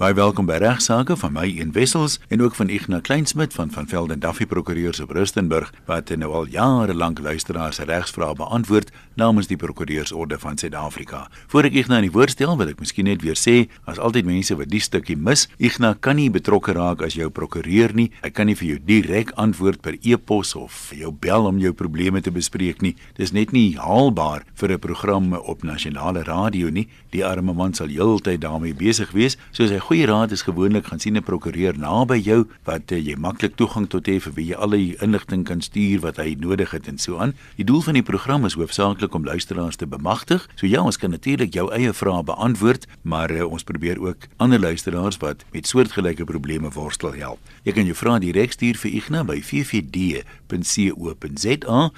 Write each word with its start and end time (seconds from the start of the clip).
Baie 0.00 0.14
welkom 0.16 0.46
by 0.48 0.54
Regsake 0.56 1.12
van 1.20 1.34
my 1.36 1.42
in 1.60 1.74
Wessels 1.76 2.14
en 2.32 2.40
ook 2.40 2.54
van 2.56 2.70
Ignas 2.72 3.02
Kleinsmid 3.04 3.52
van 3.52 3.68
van 3.70 3.84
Velden 3.86 4.20
Duffy 4.20 4.46
Prokureurs 4.48 5.00
op 5.00 5.10
Rustenburg 5.12 5.74
wat 5.84 6.08
nou 6.16 6.30
al 6.32 6.46
jare 6.48 6.94
lank 6.94 7.18
luisteraars 7.20 7.76
se 7.76 7.84
regsvrae 7.84 8.32
beantwoord 8.34 8.88
namens 9.20 9.50
die 9.50 9.58
Prokureursorde 9.60 10.38
van 10.38 10.56
Suid-Afrika. 10.56 11.26
Voor 11.52 11.68
ek 11.68 11.76
Ignas 11.76 12.00
in 12.00 12.06
die 12.06 12.14
woord 12.14 12.32
stel, 12.32 12.54
wil 12.56 12.72
ek 12.72 12.80
miskien 12.80 13.10
net 13.10 13.20
weer 13.20 13.36
sê, 13.36 13.66
as 13.84 14.00
altyd 14.00 14.24
mense 14.24 14.56
wat 14.56 14.70
die 14.72 14.80
stukkie 14.80 15.18
mis, 15.20 15.44
Ignas 15.60 16.00
kan 16.00 16.16
nie 16.16 16.30
betrokke 16.32 16.72
raak 16.72 17.04
as 17.04 17.18
jou 17.18 17.28
prokureur 17.28 17.92
nie. 17.92 18.08
Hy 18.24 18.32
kan 18.32 18.48
nie 18.48 18.56
vir 18.56 18.70
jou 18.70 18.78
direk 18.88 19.34
antwoord 19.36 19.84
per 19.84 20.00
e-pos 20.00 20.54
of 20.56 20.94
jou 20.96 21.12
bel 21.12 21.50
om 21.50 21.60
jou 21.60 21.74
probleme 21.76 22.24
te 22.24 22.32
bespreek 22.32 22.80
nie. 22.80 22.94
Dis 23.20 23.36
net 23.36 23.52
nie 23.52 23.76
haalbaar 23.76 24.48
vir 24.56 24.72
'n 24.72 24.80
program 24.80 25.34
op 25.34 25.62
nasionale 25.62 26.24
radio 26.24 26.70
nie. 26.70 26.88
Die 27.12 27.24
arme 27.24 27.52
man 27.52 27.74
sal 27.74 27.88
heeltyd 27.88 28.40
daarmee 28.40 28.72
besig 28.72 29.12
wees, 29.12 29.36
soos 29.52 29.68
hy 29.68 29.89
goeie 29.90 30.06
raad 30.06 30.30
is 30.30 30.44
gewoonlik 30.46 30.86
gaan 30.86 31.00
sien 31.02 31.16
'n 31.18 31.22
prokureur 31.22 31.74
naby 31.78 32.14
jou 32.22 32.46
wat 32.64 32.92
uh, 32.92 32.98
jy 32.98 33.16
maklik 33.18 33.56
toegang 33.56 33.88
tot 33.90 34.06
het 34.06 34.22
vir 34.22 34.32
wie 34.32 34.46
jy 34.46 34.54
al 34.54 34.70
die 34.70 34.96
inligting 35.02 35.44
kan 35.44 35.60
stuur 35.60 36.00
wat 36.00 36.16
hy 36.16 36.36
nodig 36.38 36.70
het 36.70 36.86
en 36.86 36.98
so 36.98 37.18
aan. 37.18 37.34
Die 37.56 37.64
doel 37.64 37.80
van 37.80 37.94
die 37.94 38.02
program 38.02 38.44
is 38.44 38.54
hoofsaaklik 38.54 39.14
om 39.14 39.24
luisteraars 39.24 39.76
te 39.76 39.86
bemagtig. 39.86 40.48
So 40.54 40.66
ja, 40.66 40.82
ons 40.82 40.96
kan 40.96 41.10
natuurlik 41.10 41.54
jou 41.54 41.72
eie 41.72 41.92
vrae 41.92 42.22
beantwoord, 42.22 42.86
maar 43.02 43.30
uh, 43.30 43.50
ons 43.50 43.64
probeer 43.64 43.98
ook 43.98 44.16
ander 44.36 44.60
luisteraars 44.60 45.16
wat 45.16 45.44
met 45.52 45.66
soortgelyke 45.66 46.24
probleme 46.24 46.70
worstel 46.70 47.12
help. 47.12 47.38
Jy 47.64 47.72
kan 47.72 47.84
jou 47.84 47.96
vrae 47.96 48.20
direk 48.20 48.52
stuur 48.52 48.76
vir 48.78 48.90
Ignas 48.94 49.26
by 49.26 49.40
ffd.co.za 49.42 50.20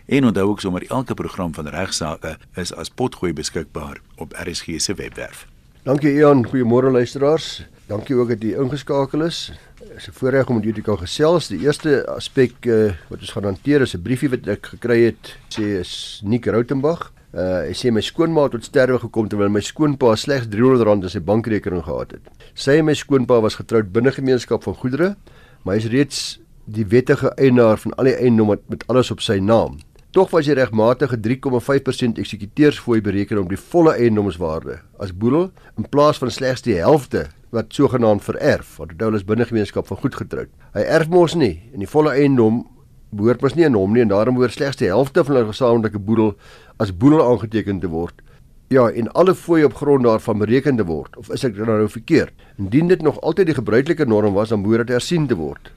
en 0.07 0.25
onthou 0.25 0.49
ook 0.49 0.61
sommer 0.61 0.87
elke 0.89 1.15
program 1.15 1.55
van 1.55 1.69
regsaake 1.69 2.39
is 2.57 2.73
as 2.73 2.89
potgooi 2.89 3.33
beskikbaar 3.33 4.01
op 4.17 4.33
RSG 4.33 4.81
se 4.81 4.95
webwerf. 4.95 5.47
Dankie 5.83 6.13
Ian, 6.15 6.45
goeiemôre 6.47 6.93
luisteraars. 6.95 7.65
Dankie 7.93 8.17
ook 8.17 8.31
dat 8.33 8.41
jy 8.41 8.55
ingeskakel 8.57 9.27
is. 9.27 9.51
Dit 9.77 9.97
is 9.97 10.09
'n 10.09 10.17
voorreg 10.17 10.49
om 10.49 10.55
met 10.55 10.65
julle 10.65 10.77
te 10.77 10.83
kan 10.83 10.99
gesels. 10.99 11.49
Die 11.49 11.61
eerste 11.61 12.07
aspek 12.07 12.53
uh, 12.65 12.93
wat 13.09 13.21
ons 13.21 13.33
gaan 13.33 13.45
hanteer 13.45 13.81
is 13.81 13.95
'n 13.95 14.03
briefie 14.03 14.31
wat 14.31 14.47
ek 14.47 14.67
gekry 14.67 15.05
het, 15.05 15.37
sê 15.49 15.81
is 15.81 16.23
Nick 16.25 16.47
Rautenbach. 16.47 17.13
Uh, 17.35 17.69
hy 17.69 17.75
sê 17.77 17.93
my 17.93 18.01
skoonma 18.01 18.43
het 18.43 18.53
tot 18.53 18.65
sterwe 18.65 18.99
gekom 18.99 19.29
terwyl 19.29 19.51
my 19.51 19.61
skoonpa 19.61 20.17
slegs 20.17 20.47
R300 20.47 21.03
in 21.03 21.09
sy 21.09 21.21
bankrekening 21.21 21.85
gehad 21.85 22.11
het. 22.13 22.21
Sy 22.55 22.79
en 22.79 22.85
my 22.85 22.95
skoonpa 22.95 23.41
was 23.41 23.55
getroud 23.55 23.93
binne 23.93 24.13
gemeenskap 24.13 24.63
van 24.63 24.75
goedere, 24.75 25.17
maar 25.63 25.75
hy 25.75 25.81
is 25.85 25.91
reeds 25.91 26.41
die 26.65 26.87
wettige 26.87 27.29
eienaar 27.37 27.77
van 27.77 27.93
al 27.99 28.05
die 28.05 28.17
eiendom 28.17 28.57
met 28.69 28.85
alles 28.89 29.11
op 29.11 29.21
sy 29.21 29.39
naam. 29.39 29.79
Tog 30.13 30.31
was 30.31 30.47
die 30.47 30.55
regmatige 30.55 31.17
3,5% 31.17 32.19
eksekuteursfooi 32.19 33.01
bereken 33.01 33.39
op 33.39 33.49
die 33.49 33.61
volle 33.61 33.93
eiendomswaarde 33.93 34.81
as 34.99 35.13
boedel 35.13 35.51
in 35.77 35.89
plaas 35.89 36.19
van 36.19 36.31
slegs 36.31 36.63
die 36.63 36.81
helfte 36.81 37.29
wat 37.53 37.73
sogenaamd 37.77 38.25
vererf 38.25 38.77
want 38.81 38.95
dit 38.99 39.15
is 39.19 39.25
binne 39.29 39.45
gemeenskap 39.45 39.87
van 39.87 40.01
goed 40.01 40.15
getroud. 40.17 40.51
Hy 40.73 40.85
erf 40.99 41.11
mos 41.13 41.35
nie 41.37 41.61
en 41.73 41.85
die 41.85 41.91
volle 41.91 42.15
eiendom 42.17 42.63
behoort 43.13 43.43
mos 43.45 43.57
nie 43.59 43.67
aan 43.69 43.77
hom 43.77 43.93
nie 43.93 44.05
en 44.07 44.13
daarom 44.13 44.39
behoort 44.39 44.57
slegs 44.57 44.81
die 44.81 44.89
helfte 44.89 45.25
van 45.25 45.37
hulle 45.37 45.51
gesamentlike 45.51 46.01
boedel 46.01 46.33
as 46.81 46.95
boedel 46.97 47.21
aangeteken 47.25 47.83
te 47.83 47.91
word. 47.93 48.23
Ja, 48.73 48.87
en 48.89 49.11
alle 49.13 49.35
fooie 49.37 49.69
op 49.69 49.77
grond 49.77 50.09
daarvan 50.09 50.41
bereken 50.41 50.81
te 50.81 50.87
word 50.89 51.17
of 51.21 51.29
is 51.37 51.45
ek 51.45 51.61
nou 51.61 51.85
verkeerd? 51.93 52.33
Indien 52.57 52.89
dit 52.89 53.05
nog 53.05 53.21
altyd 53.21 53.53
die 53.53 53.59
gebruikelike 53.61 54.09
norm 54.09 54.33
was, 54.33 54.49
dan 54.49 54.65
behoort 54.65 54.89
dit 54.89 54.97
hersien 54.97 55.29
te 55.29 55.37
word. 55.37 55.69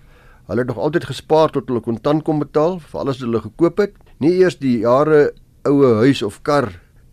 Hulle 0.47 0.63
het 0.63 0.71
nog 0.71 0.79
altyd 0.79 1.09
gespaar 1.09 1.51
tot 1.51 1.67
hulle 1.67 1.83
kontant 1.83 2.23
kon 2.23 2.39
betaal 2.39 2.79
vir 2.79 2.99
alles 3.01 3.19
wat 3.19 3.27
hulle 3.27 3.41
gekoop 3.49 3.81
het. 3.83 3.95
Nie 4.23 4.37
eers 4.39 4.55
die 4.61 4.77
jare 4.85 5.33
oue 5.67 5.95
huis 6.05 6.21
of 6.23 6.39
kar 6.45 6.69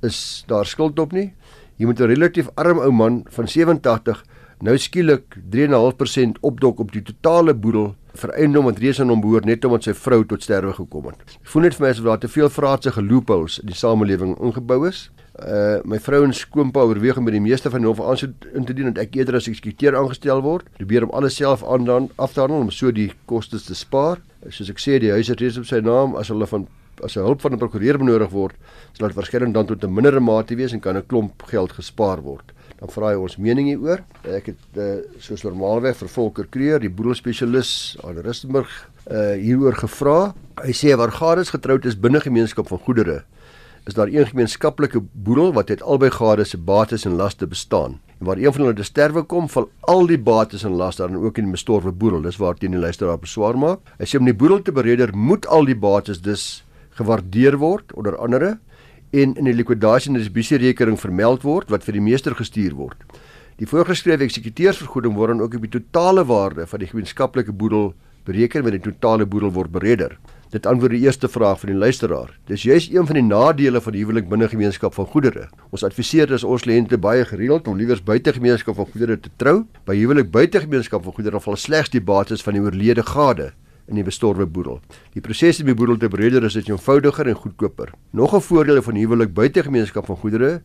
is 0.07 0.45
daar 0.47 0.69
skuld 0.69 1.01
op 1.03 1.17
nie. 1.17 1.33
Jy 1.81 1.87
moet 1.87 2.01
'n 2.01 2.07
relatief 2.07 2.51
arm 2.55 2.79
ou 2.79 2.93
man 2.93 3.25
van 3.31 3.49
87 3.49 4.23
nou 4.63 4.77
skielik 4.79 5.37
3.5% 5.51 6.39
opdok 6.47 6.81
op 6.85 6.93
die 6.95 7.03
totale 7.03 7.55
boedel 7.55 7.93
vir 8.21 8.33
eiendom 8.37 8.69
wat 8.69 8.79
reeds 8.83 9.01
aan 9.01 9.11
hom 9.11 9.23
behoort 9.25 9.49
net 9.49 9.65
omdat 9.67 9.89
sy 9.89 9.95
vrou 9.97 10.21
tot 10.29 10.45
sterwe 10.45 10.75
gekom 10.77 11.09
het. 11.11 11.23
Ek 11.41 11.51
voel 11.51 11.67
net 11.67 11.77
vir 11.79 11.87
my 11.87 11.91
asof 11.95 12.07
daar 12.07 12.21
te 12.23 12.31
veel 12.31 12.53
vraatsige 12.53 13.03
loopholes 13.03 13.59
in 13.63 13.73
die 13.73 13.79
samelewing 13.79 14.36
ingebou 14.39 14.85
is. 14.89 15.09
Uh 15.41 15.81
my 15.89 15.98
vrou 16.03 16.20
en 16.27 16.35
skoonpa 16.36 16.85
oorweeg 16.86 17.19
om 17.19 17.27
by 17.27 17.35
die 17.35 17.42
meeste 17.42 17.73
van 17.73 17.83
hulle 17.83 18.07
aansoek 18.13 18.47
in 18.53 18.69
te 18.69 18.77
dien 18.77 18.92
en 18.92 19.01
ek 19.01 19.17
eerder 19.17 19.41
as 19.41 19.48
eksekuteur 19.51 19.97
aangestel 19.98 20.45
word. 20.45 20.69
Probeer 20.79 21.09
om 21.09 21.17
alles 21.17 21.41
self 21.41 21.65
aan 21.65 21.89
dan 21.89 22.11
af 22.20 22.36
te 22.36 22.45
handel 22.45 22.69
om 22.69 22.70
so 22.70 22.92
die 22.92 23.11
kostes 23.27 23.67
te 23.67 23.75
spaar. 23.75 24.20
Soos 24.51 24.70
ek 24.70 24.83
sê, 24.83 25.01
die 25.01 25.11
huis 25.15 25.33
het 25.33 25.41
reeds 25.41 25.59
op 25.59 25.67
sy 25.67 25.81
naam 25.83 26.15
as 26.20 26.31
hulle 26.31 26.47
van 26.51 26.69
as 27.03 27.17
hulp 27.19 27.41
van 27.41 27.53
'n 27.55 27.59
prokureur 27.59 27.98
benodig 27.98 28.31
word, 28.31 28.55
sal 28.92 29.09
dit 29.09 29.17
waarskynlik 29.17 29.55
dan 29.55 29.67
tot 29.67 29.83
'n 29.83 29.95
mindere 29.95 30.20
mate 30.20 30.55
wees 30.55 30.73
en 30.73 30.81
kan 30.81 30.97
'n 30.97 31.07
klomp 31.07 31.42
geld 31.42 31.73
gespaar 31.73 32.23
word. 32.23 32.53
Dan 32.83 32.91
vra 32.91 33.13
hy 33.13 33.19
ons 33.23 33.37
mening 33.39 33.69
hieroor. 33.70 34.01
Ek 34.27 34.48
het 34.51 34.79
uh, 34.83 35.05
soos 35.23 35.45
normaalweg 35.47 35.95
vir 36.01 36.09
Volker 36.11 36.48
Kreer, 36.51 36.81
die 36.83 36.91
boedelspesialis 36.91 37.69
aan 38.03 38.19
Rustenburg, 38.25 38.73
uh 39.07 39.37
hieroor 39.39 39.77
gevra. 39.79 40.17
Hy 40.65 40.75
sê 40.75 40.97
waar 40.98 41.15
gades 41.15 41.53
getroud 41.55 41.87
is 41.87 41.95
binne 41.95 42.19
gemeenskap 42.25 42.67
van 42.73 42.81
goedere, 42.83 43.21
is 43.87 43.95
daar 43.95 44.11
een 44.11 44.27
gemeenskaplike 44.27 44.98
boedel 45.15 45.55
wat 45.55 45.71
uit 45.71 45.83
albei 45.83 46.11
gade 46.11 46.42
se 46.47 46.59
bates 46.59 47.07
en 47.07 47.15
laste 47.21 47.47
bestaan. 47.47 48.01
En 48.19 48.27
waar 48.27 48.42
een 48.42 48.55
van 48.55 48.65
hulle 48.65 48.79
te 48.79 48.87
sterwe 48.87 49.23
kom, 49.31 49.47
val 49.51 49.71
al 49.87 50.11
die 50.11 50.19
bates 50.19 50.67
en 50.67 50.75
laste 50.75 51.07
dan 51.07 51.23
ook 51.23 51.39
in 51.39 51.51
die 51.51 51.55
bestorwe 51.55 51.95
boedel. 51.95 52.27
Dis 52.27 52.41
waar 52.42 52.59
teen 52.59 52.75
die 52.75 52.83
luisteraar 52.83 53.23
beswaar 53.23 53.59
maak. 53.59 53.95
Hy 54.03 54.11
sê 54.11 54.19
om 54.19 54.27
die 54.27 54.35
boedel 54.35 54.63
te 54.63 54.75
bereder, 54.75 55.15
moet 55.15 55.47
al 55.47 55.71
die 55.71 55.79
bates 55.79 56.19
dus 56.23 56.65
gewaardeer 56.98 57.61
word 57.63 57.95
onder 57.95 58.19
andere 58.19 58.57
en 59.12 59.34
in 59.36 59.45
die 59.48 59.55
likwidasie 59.55 60.11
en 60.11 60.17
distribusierekening 60.17 60.96
vermeld 61.00 61.45
word 61.45 61.73
wat 61.73 61.84
vir 61.84 61.98
die 61.98 62.05
meester 62.05 62.34
gestuur 62.36 62.73
word. 62.78 62.96
Die 63.61 63.68
voorgeskrewe 63.68 64.24
eksekuteursvergoeding 64.24 65.14
word 65.18 65.34
dan 65.34 65.45
ook 65.45 65.58
op 65.58 65.67
die 65.67 65.74
totale 65.77 66.24
waarde 66.24 66.67
van 66.67 66.80
die 66.80 66.89
gemeenskaplike 66.89 67.52
boedel 67.52 67.92
bereken 68.24 68.64
wanneer 68.64 68.80
die 68.80 68.92
totale 68.92 69.27
boedel 69.28 69.52
word 69.52 69.73
bereder. 69.74 70.17
Dit 70.52 70.67
antwoord 70.68 70.92
die 70.92 71.05
eerste 71.05 71.28
vraag 71.33 71.61
van 71.61 71.73
die 71.73 71.78
luisteraar. 71.78 72.33
Dis 72.48 72.64
juist 72.68 72.92
een 72.92 73.06
van 73.08 73.17
die 73.17 73.24
nadele 73.24 73.80
van 73.80 73.95
die 73.95 74.02
huwelik 74.05 74.28
binne 74.28 74.48
gemeenskap 74.52 74.96
van 74.96 75.08
goedere. 75.08 75.46
Ons 75.73 75.84
adviseer 75.84 76.29
dus 76.29 76.44
ons 76.44 76.64
kliënte 76.64 76.98
baie 77.00 77.24
gereeld 77.29 77.68
om 77.68 77.77
liewers 77.80 78.05
buite 78.05 78.33
gemeenskap 78.36 78.77
van 78.77 78.89
goedere 78.92 79.17
te 79.20 79.33
trou. 79.40 79.62
By 79.89 79.96
huwelik 79.96 80.33
buite 80.33 80.61
gemeenskap 80.64 81.05
van 81.05 81.17
goedere 81.17 81.40
val 81.40 81.56
slegs 81.56 81.92
die 81.92 82.05
bates 82.05 82.44
van 82.44 82.56
die 82.56 82.64
oorlede 82.64 83.05
gade 83.08 83.52
in 83.89 83.98
die 83.98 84.05
bestorwe 84.07 84.47
boedel. 84.47 84.81
Die 85.15 85.23
proses 85.25 85.61
om 85.61 85.67
die 85.67 85.75
boedel 85.75 85.97
te 85.97 86.09
bereder 86.09 86.45
is 86.45 86.55
dit 86.59 86.69
eenvoudiger 86.69 87.29
en 87.29 87.35
goedkoper. 87.35 87.93
Nog 88.11 88.35
'n 88.35 88.41
voordeel 88.41 88.83
van 88.83 88.95
huwelik 88.95 89.35
buite 89.35 89.63
gemeenskap 89.63 90.07
van 90.07 90.17
goedere 90.17 90.63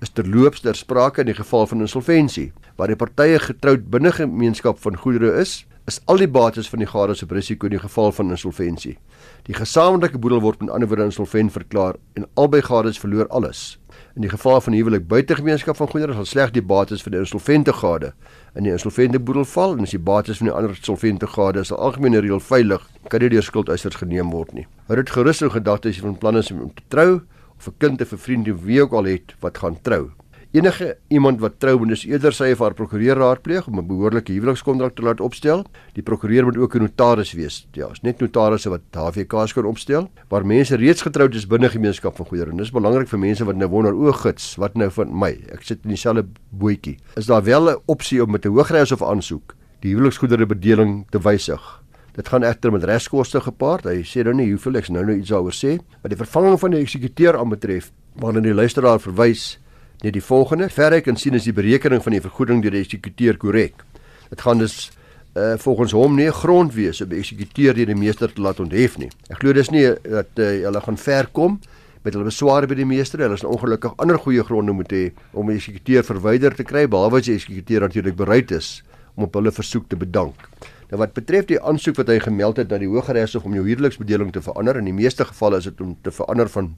is 0.00 0.10
terloops 0.10 0.60
ter 0.60 0.74
sprake 0.74 1.20
in 1.20 1.26
die 1.26 1.34
geval 1.34 1.66
van 1.66 1.80
insolventie, 1.80 2.52
waar 2.76 2.86
die 2.86 2.96
partye 2.96 3.38
getroud 3.38 3.90
binne 3.90 4.12
gemeenskap 4.12 4.78
van 4.78 4.96
goedere 4.96 5.40
is, 5.40 5.66
is 5.86 6.00
al 6.06 6.16
die 6.16 6.28
bates 6.28 6.68
van 6.68 6.78
die 6.78 6.86
gades 6.86 7.22
op 7.22 7.30
risiko 7.30 7.66
in 7.66 7.70
die 7.70 7.82
geval 7.82 8.12
van 8.12 8.30
insolventie. 8.30 8.98
Die 9.42 9.54
gesamentlike 9.54 10.18
boedel 10.18 10.40
word 10.40 10.60
met 10.60 10.70
ander 10.70 10.88
woorde 10.88 11.04
insolvent 11.04 11.52
verklaar 11.52 11.96
en 12.14 12.28
albei 12.34 12.62
gades 12.62 12.98
verloor 12.98 13.28
alles. 13.28 13.79
In 14.20 14.26
die 14.26 14.36
geval 14.36 14.60
van 14.60 14.74
huwelik 14.76 15.06
buite 15.08 15.34
gemeenskap 15.34 15.76
van 15.76 15.88
goedere 15.88 16.12
sal 16.12 16.26
slegs 16.28 16.52
die 16.52 16.62
bates 16.62 17.00
van 17.00 17.14
die 17.14 17.20
insolvente 17.22 17.72
gade 17.72 18.10
in 18.52 18.66
die 18.66 18.72
insolvente 18.74 19.16
boedel 19.16 19.46
val 19.48 19.72
en 19.72 19.86
as 19.86 19.94
die 19.94 20.02
bates 20.10 20.42
van 20.42 20.50
die 20.50 20.52
ander 20.52 20.74
insolvente 20.74 21.24
gade 21.38 21.62
is 21.64 21.72
algemeen 21.72 22.18
reël 22.20 22.42
veilig, 22.44 22.84
kan 23.08 23.24
dit 23.24 23.32
deur 23.32 23.46
skuldeisers 23.48 23.96
geneem 23.96 24.28
word 24.36 24.52
nie. 24.52 24.66
Hou 24.90 25.00
dit 25.00 25.14
gerus 25.16 25.40
in 25.40 25.54
gedagte 25.56 25.88
as 25.88 25.96
jy 25.96 26.04
van 26.04 26.18
plan 26.20 26.36
is 26.36 26.52
om 26.52 26.68
te 26.68 26.84
trou 26.92 27.22
of 27.56 27.68
'n 27.72 27.78
kind 27.78 28.02
of 28.02 28.12
'n 28.12 28.24
vriend 28.26 28.52
of 28.52 28.60
wie 28.60 28.82
ook 28.82 28.92
al 28.92 29.08
het 29.08 29.32
wat 29.40 29.56
gaan 29.56 29.80
trou. 29.80 30.10
Enige 30.50 30.96
iemand 31.08 31.38
wat 31.38 31.60
trou 31.62 31.76
moet 31.78 31.92
dus 31.92 32.00
eerder 32.08 32.34
sy 32.34 32.48
of 32.50 32.58
haar 32.58 32.74
prokureur 32.74 33.14
raadpleeg 33.22 33.68
om 33.70 33.78
'n 33.78 33.86
behoorlike 33.86 34.32
huwelikskontrak 34.32 34.96
te 34.96 35.02
laat 35.02 35.20
opstel. 35.20 35.62
Die 35.94 36.02
prokureur 36.02 36.44
moet 36.44 36.56
ook 36.56 36.74
'n 36.74 36.82
notaris 36.82 37.32
wees. 37.32 37.68
Ja, 37.72 37.88
is 37.90 38.00
net 38.00 38.18
notarisse 38.18 38.68
wat 38.68 38.80
HVK's 38.90 39.52
kan 39.52 39.64
opstel 39.64 40.10
waar 40.28 40.46
mense 40.46 40.76
reeds 40.76 41.02
getroud 41.02 41.34
is 41.34 41.46
binne 41.46 41.68
gemeenskap 41.68 42.16
van 42.16 42.26
goedere. 42.26 42.56
Dis 42.56 42.72
belangrik 42.72 43.08
vir 43.08 43.18
mense 43.18 43.44
wat 43.44 43.56
nou 43.56 43.68
wonder 43.68 43.94
o, 43.94 44.12
gits, 44.12 44.56
wat 44.56 44.74
nou 44.74 44.90
van 44.90 45.18
my? 45.18 45.38
Ek 45.52 45.62
sit 45.62 45.78
in 45.84 45.90
dieselfde 45.90 46.26
bootjie. 46.50 46.98
Is 47.16 47.26
daar 47.26 47.44
wel 47.44 47.70
'n 47.70 47.76
opsie 47.86 48.22
om 48.22 48.30
met 48.30 48.44
'n 48.44 48.48
hoogreis 48.48 48.92
of 48.92 49.02
aansoek 49.02 49.54
die 49.80 49.94
huweliksgoedere 49.94 50.46
bedeling 50.46 51.06
te 51.10 51.18
wysig? 51.20 51.82
Dit 52.12 52.28
gaan 52.28 52.42
egter 52.42 52.72
met 52.72 52.84
reskoste 52.84 53.40
gepaard. 53.40 53.84
Hy 53.84 54.02
sê 54.02 54.24
nou 54.24 54.34
nie 54.34 54.50
hoeveel 54.50 54.74
ek 54.74 54.88
nou 54.88 55.04
nou 55.04 55.16
iets 55.16 55.30
daaroor 55.30 55.54
sê, 55.54 55.78
maar 56.02 56.08
die 56.08 56.16
vervanging 56.16 56.58
van 56.58 56.70
die 56.70 56.80
eksekuteur 56.80 57.38
aanbetref, 57.38 57.92
waarna 58.16 58.40
die 58.40 58.54
luisteraar 58.54 58.98
verwys, 58.98 59.58
net 60.02 60.14
die 60.16 60.24
volgende. 60.24 60.68
Verder 60.72 61.02
kan 61.04 61.16
sien 61.16 61.34
is 61.34 61.46
die 61.48 61.54
berekening 61.56 62.02
van 62.02 62.16
die 62.16 62.22
vergoeding 62.24 62.62
deur 62.64 62.74
die 62.74 62.82
eksekuteur 62.84 63.38
korrek. 63.40 63.84
Dit 64.30 64.40
gaan 64.46 64.62
dus 64.62 64.90
uh 65.38 65.54
volgens 65.62 65.92
hom 65.94 66.16
nie 66.18 66.30
grond 66.34 66.74
wees 66.74 66.98
om 67.04 67.08
die 67.12 67.20
eksekuteur 67.20 67.76
deur 67.76 67.86
die 67.86 67.98
meester 67.98 68.32
te 68.32 68.42
laat 68.42 68.58
onthef 68.60 68.96
nie. 68.98 69.10
Ek 69.30 69.38
glo 69.38 69.54
dis 69.54 69.70
nie 69.70 69.84
dat 70.02 70.42
uh, 70.42 70.48
hulle 70.64 70.80
gaan 70.82 70.98
ver 70.98 71.28
kom 71.30 71.60
met 72.02 72.16
hulle 72.16 72.26
besware 72.26 72.66
by 72.66 72.74
die 72.74 72.88
meester. 72.88 73.22
Hulle 73.22 73.38
is 73.38 73.46
ongelukkig 73.46 73.94
ander 74.02 74.18
goeie 74.18 74.42
gronde 74.42 74.74
moet 74.74 74.90
hê 74.90 75.04
om 75.32 75.46
die 75.46 75.60
eksekuteur 75.60 76.02
verwyder 76.08 76.56
te 76.56 76.66
kry 76.66 76.88
behalwe 76.90 77.22
as 77.22 77.28
die 77.28 77.36
eksekuteur 77.38 77.86
natuurlik 77.86 78.18
bereid 78.18 78.50
is 78.56 78.80
om 79.14 79.28
op 79.28 79.38
hulle 79.38 79.52
versoek 79.54 79.86
te 79.90 79.98
bedank. 80.00 80.48
Nou 80.90 80.98
wat 80.98 81.14
betref 81.14 81.46
die 81.46 81.60
aansoek 81.62 82.00
wat 82.00 82.08
hy 82.10 82.18
gemeld 82.24 82.58
het 82.58 82.72
na 82.72 82.80
die 82.82 82.88
Hooggeregshof 82.90 83.44
om 83.46 83.54
jou 83.54 83.62
huweliksbedeling 83.68 84.32
te 84.34 84.42
verander, 84.42 84.80
in 84.80 84.88
die 84.90 84.96
meeste 84.96 85.26
gevalle 85.28 85.60
is 85.62 85.68
dit 85.68 85.82
om 85.84 85.92
te 86.02 86.10
verander 86.14 86.50
van 86.50 86.72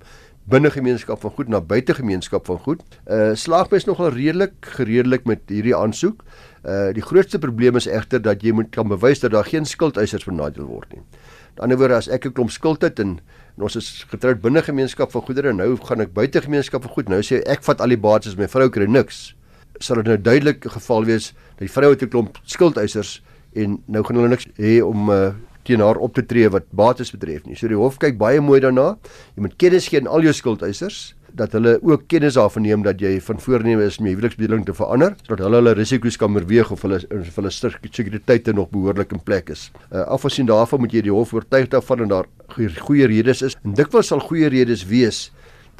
binne 0.50 0.70
gemeenskap 0.70 1.20
van 1.22 1.30
goed 1.30 1.48
na 1.48 1.60
buite 1.60 1.94
gemeenskap 1.94 2.46
van 2.46 2.58
goed. 2.58 2.80
Uh 3.06 3.34
slaagbees 3.34 3.86
nogal 3.86 4.10
redelik 4.14 4.54
geredelik 4.60 5.24
met 5.24 5.40
hierdie 5.46 5.76
aansoek. 5.76 6.24
Uh 6.64 6.90
die 6.96 7.02
grootste 7.02 7.38
probleem 7.38 7.76
is 7.76 7.86
egter 7.86 8.22
dat 8.22 8.42
jy 8.42 8.52
moet 8.52 8.70
kan 8.70 8.88
bewys 8.88 9.22
dat 9.22 9.30
daar 9.30 9.46
geen 9.46 9.64
skuldeisers 9.64 10.24
benadeel 10.24 10.66
word 10.66 10.92
nie. 10.92 11.02
Aan 11.02 11.54
die 11.54 11.62
ander 11.62 11.78
woorde 11.78 11.96
as 11.96 12.08
ek 12.08 12.26
'n 12.26 12.32
klomp 12.32 12.50
skuld 12.50 12.82
het 12.82 12.98
en, 12.98 13.20
en 13.56 13.62
ons 13.62 13.76
is 13.76 14.04
getroud 14.08 14.40
binne 14.40 14.62
gemeenskap 14.62 15.10
van 15.12 15.22
goedere, 15.22 15.52
nou 15.52 15.76
gaan 15.76 16.00
ek 16.00 16.12
buite 16.12 16.40
gemeenskap 16.40 16.82
van 16.82 16.90
goed. 16.90 17.08
Nou 17.08 17.20
sê 17.22 17.42
ek 17.46 17.62
vat 17.62 17.80
al 17.80 17.88
die 17.88 18.00
bates, 18.00 18.36
my 18.36 18.48
vrou 18.48 18.68
kry 18.70 18.86
niks. 18.86 19.34
Sal 19.78 19.96
dit 19.96 20.06
nou 20.06 20.16
duidelik 20.16 20.64
geval 20.64 21.04
wees 21.04 21.32
dat 21.58 21.68
die 21.68 21.70
vrou 21.70 21.90
het 21.90 22.02
'n 22.02 22.08
klomp 22.08 22.38
skuldeisers 22.44 23.22
en 23.54 23.82
nou 23.86 24.02
gaan 24.02 24.16
hulle 24.16 24.28
niks 24.28 24.48
hê 24.56 24.82
om 24.82 25.10
uh, 25.10 25.32
teen 25.66 25.80
haar 25.80 25.96
op 25.96 26.14
te 26.14 26.24
tree 26.26 26.50
wat 26.50 26.68
bates 26.70 27.12
betref 27.14 27.46
nie. 27.46 27.56
So 27.56 27.70
die 27.70 27.78
hof 27.78 27.98
kyk 28.02 28.18
baie 28.18 28.40
mooi 28.40 28.60
daarna. 28.60 28.96
Jy 29.36 29.46
moet 29.46 29.58
kennis 29.60 29.88
gee 29.88 30.00
aan 30.00 30.10
al 30.10 30.26
jou 30.26 30.34
skuldeisers 30.36 31.14
dat 31.32 31.54
hulle 31.56 31.78
ook 31.80 32.02
kennis 32.12 32.36
daarvan 32.36 32.66
neem 32.66 32.82
dat 32.84 33.00
jy 33.00 33.14
van 33.24 33.40
voorneme 33.40 33.86
is 33.88 33.96
om 33.98 34.06
jou 34.06 34.14
huweliksbedeling 34.14 34.66
te 34.68 34.74
verander 34.76 35.14
sodat 35.22 35.46
hulle 35.46 35.60
hulle 35.62 35.74
risiko's 35.78 36.18
kan 36.20 36.34
oorweeg 36.36 36.70
of 36.74 36.82
hulle 36.84 36.98
of 37.08 37.38
hulle 37.40 37.52
sekuriteite 37.52 38.52
nog 38.52 38.68
behoorlik 38.72 39.14
in 39.16 39.22
plek 39.24 39.52
is. 39.54 39.70
Uh, 39.90 40.04
Afgesien 40.12 40.46
daarvan 40.46 40.84
moet 40.84 40.92
jy 40.92 41.06
die 41.08 41.14
hof 41.14 41.32
oortuig 41.32 41.70
daarvan 41.72 42.04
en 42.04 42.12
daar 42.12 42.28
goeie 42.52 43.08
redes 43.08 43.42
is. 43.48 43.56
En 43.64 43.76
dikwels 43.78 44.12
sal 44.12 44.20
goeie 44.20 44.50
redes 44.52 44.84
wees 44.90 45.30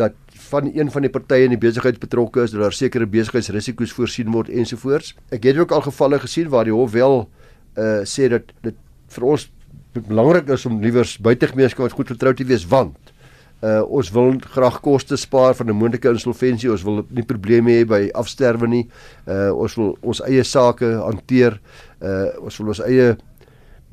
dat 0.00 0.16
van 0.48 0.70
een 0.72 0.90
van 0.90 1.04
die 1.04 1.12
partye 1.12 1.44
in 1.44 1.54
die 1.54 1.60
besigheid 1.60 2.00
betrokke 2.00 2.46
is 2.46 2.54
dat 2.54 2.64
daar 2.64 2.76
sekere 2.76 3.06
besigheidsrisiko's 3.06 3.92
voorsien 3.92 4.32
word 4.32 4.48
ensovoorts. 4.48 5.14
Ek 5.32 5.44
het 5.44 5.60
ook 5.60 5.72
al 5.72 5.84
gevalle 5.84 6.20
gesien 6.22 6.48
waar 6.52 6.68
die 6.68 6.76
hof 6.76 6.96
wel 6.96 7.26
uh 7.76 8.02
sê 8.08 8.28
dat 8.28 8.52
dit 8.64 8.76
vir 9.12 9.24
ons 9.24 9.50
belangrik 9.92 10.48
is 10.48 10.66
om 10.66 10.80
liewers 10.80 11.18
buitegemeenskap 11.18 11.92
goed 11.92 12.12
vertrou 12.14 12.34
te 12.34 12.44
wees 12.44 12.66
want 12.66 13.12
Uh 13.62 13.78
ons 13.94 14.08
wil 14.10 14.32
graag 14.42 14.80
koste 14.82 15.16
spaar 15.16 15.54
van 15.54 15.68
'n 15.70 15.76
moontlike 15.78 16.08
insolventie. 16.08 16.70
Ons 16.70 16.82
wil 16.82 17.06
nie 17.08 17.22
probleme 17.22 17.70
hê 17.70 17.84
by 17.86 18.10
afsterwe 18.10 18.66
nie. 18.66 18.88
Uh 19.26 19.54
ons 19.54 19.74
wil 19.74 19.96
ons 20.00 20.20
eie 20.26 20.42
sake 20.42 20.84
hanteer. 20.84 21.60
Uh 22.02 22.42
ons 22.42 22.56
wil 22.58 22.68
ons 22.68 22.80
eie 22.82 23.16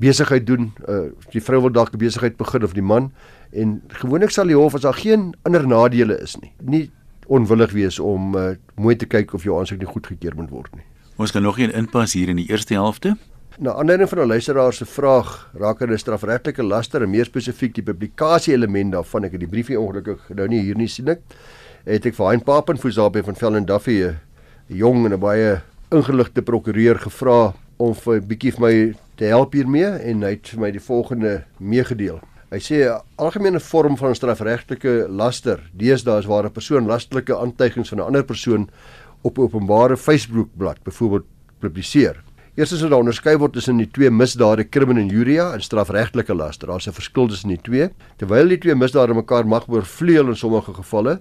besigheid 0.00 0.46
doen. 0.46 0.72
Uh 0.88 1.14
die 1.30 1.40
vrou 1.40 1.60
wil 1.60 1.70
dalk 1.70 1.94
'n 1.94 1.98
besigheid 1.98 2.36
begin 2.36 2.64
of 2.64 2.72
die 2.72 2.82
man 2.82 3.12
en 3.52 3.82
gewoonlik 3.88 4.30
sal 4.30 4.46
die 4.46 4.56
hof 4.56 4.74
as 4.74 4.80
daar 4.86 4.94
geen 4.94 5.34
ander 5.42 5.66
nadele 5.66 6.18
is 6.22 6.36
nie, 6.40 6.52
nie 6.62 6.90
onwillig 7.26 7.72
wees 7.72 7.98
om 7.98 8.34
uh, 8.34 8.54
mooi 8.74 8.96
te 8.96 9.06
kyk 9.06 9.34
of 9.34 9.42
jou 9.46 9.58
aansoek 9.58 9.78
nie 9.78 9.90
goedgekeur 9.90 10.34
moet 10.38 10.50
word 10.50 10.74
nie. 10.74 10.86
Ons 11.16 11.30
kan 11.30 11.42
nog 11.42 11.58
een 11.58 11.72
inpas 11.72 12.12
hier 12.12 12.28
in 12.28 12.36
die 12.36 12.48
eerste 12.50 12.74
helfte. 12.74 13.16
Na 13.60 13.74
aanleiding 13.76 14.08
van 14.08 14.18
'n 14.18 14.26
luisteraar 14.26 14.72
se 14.72 14.86
vraag 14.86 15.50
rakende 15.52 15.96
strafregtelike 15.96 16.62
laster 16.62 17.02
en 17.02 17.10
meer 17.10 17.24
spesifiek 17.24 17.74
die 17.74 17.82
publikasie 17.82 18.54
element 18.54 18.92
daarvan, 18.92 19.24
ek 19.24 19.32
het 19.32 19.40
die 19.40 19.48
briefie 19.48 19.80
ongelukkig 19.80 20.28
nou 20.28 20.48
nie 20.48 20.60
hier 20.60 20.76
nie 20.76 20.88
sien 20.88 21.08
ek. 21.08 21.20
Het 21.84 22.06
ek 22.06 22.14
vir 22.14 22.26
Hein 22.26 22.42
Papenfozabe 22.42 23.22
van 23.22 23.36
Velden 23.36 23.66
Duffy 23.66 24.00
'n 24.02 24.16
jong 24.66 25.04
en 25.04 25.12
'n 25.12 25.20
baie 25.20 25.60
ingeligte 25.90 26.42
prokureur 26.42 26.98
gevra 26.98 27.52
om 27.76 27.94
vir 27.94 28.16
'n 28.16 28.26
bietjie 28.26 28.52
vir 28.52 28.60
my 28.60 28.94
te 29.16 29.24
help 29.24 29.52
hiermee 29.52 29.92
en 30.08 30.22
hy 30.22 30.30
het 30.30 30.48
vir 30.48 30.60
my 30.60 30.70
die 30.70 30.80
volgende 30.80 31.44
meegedeel. 31.58 32.20
Hy 32.50 32.58
sê 32.58 32.88
'n 32.88 33.02
algemene 33.18 33.60
vorm 33.60 33.96
van 33.96 34.14
strafregtelike 34.14 35.06
laster 35.08 35.60
deesdae 35.76 36.18
is 36.18 36.26
waar 36.26 36.44
'n 36.44 36.52
persoon 36.52 36.86
lastelike 36.86 37.36
aantuigings 37.36 37.90
van 37.90 37.98
'n 37.98 38.06
ander 38.06 38.24
persoon 38.24 38.70
op 39.22 39.38
openbare 39.38 39.96
Facebook-blad 39.96 40.82
byvoorbeeld 40.82 41.26
publiseer. 41.58 42.22
Eerstens 42.58 42.80
moet 42.82 42.90
daar 42.90 43.04
onderskei 43.04 43.36
word 43.38 43.52
tussen 43.54 43.78
die 43.78 43.86
twee 43.86 44.10
misdade 44.10 44.64
krim 44.66 44.90
en 44.90 44.98
injuria 44.98 45.52
en 45.54 45.62
strafregtelike 45.62 46.34
laster. 46.34 46.66
Daar's 46.68 46.88
'n 46.88 46.92
verskil 46.92 47.28
tussen 47.28 47.48
die 47.48 47.62
twee. 47.62 47.90
Terwyl 48.18 48.48
die 48.48 48.58
twee 48.58 48.74
misdade 48.74 49.14
mekaar 49.14 49.46
mag 49.46 49.68
oorvleuel 49.68 50.28
in 50.28 50.36
sommige 50.36 50.74
gevalle, 50.74 51.20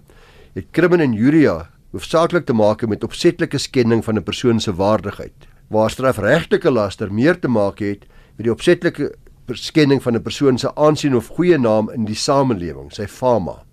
het 0.55 0.65
krim 0.71 0.93
en 0.93 0.99
injuria 0.99 1.69
hoofsaaklik 1.91 2.45
te 2.45 2.53
maak 2.53 2.87
met 2.87 3.03
opsetlike 3.03 3.57
skending 3.57 4.03
van 4.03 4.17
'n 4.17 4.23
persoon 4.23 4.59
se 4.59 4.73
waardigheid. 4.73 5.47
Waar 5.69 5.89
strafregtelike 5.89 6.71
laster 6.71 7.13
meer 7.13 7.39
te 7.39 7.47
maak 7.47 7.79
het 7.79 8.05
met 8.37 8.45
die 8.45 8.51
opsetlike 8.51 9.13
skending 9.53 10.01
van 10.01 10.15
'n 10.15 10.21
persoon 10.21 10.57
se 10.57 10.75
aansien 10.75 11.15
of 11.15 11.27
goeie 11.27 11.57
naam 11.57 11.89
in 11.89 12.05
die 12.05 12.15
samelewing, 12.15 12.91
sy 12.91 13.07
fama. 13.07 13.63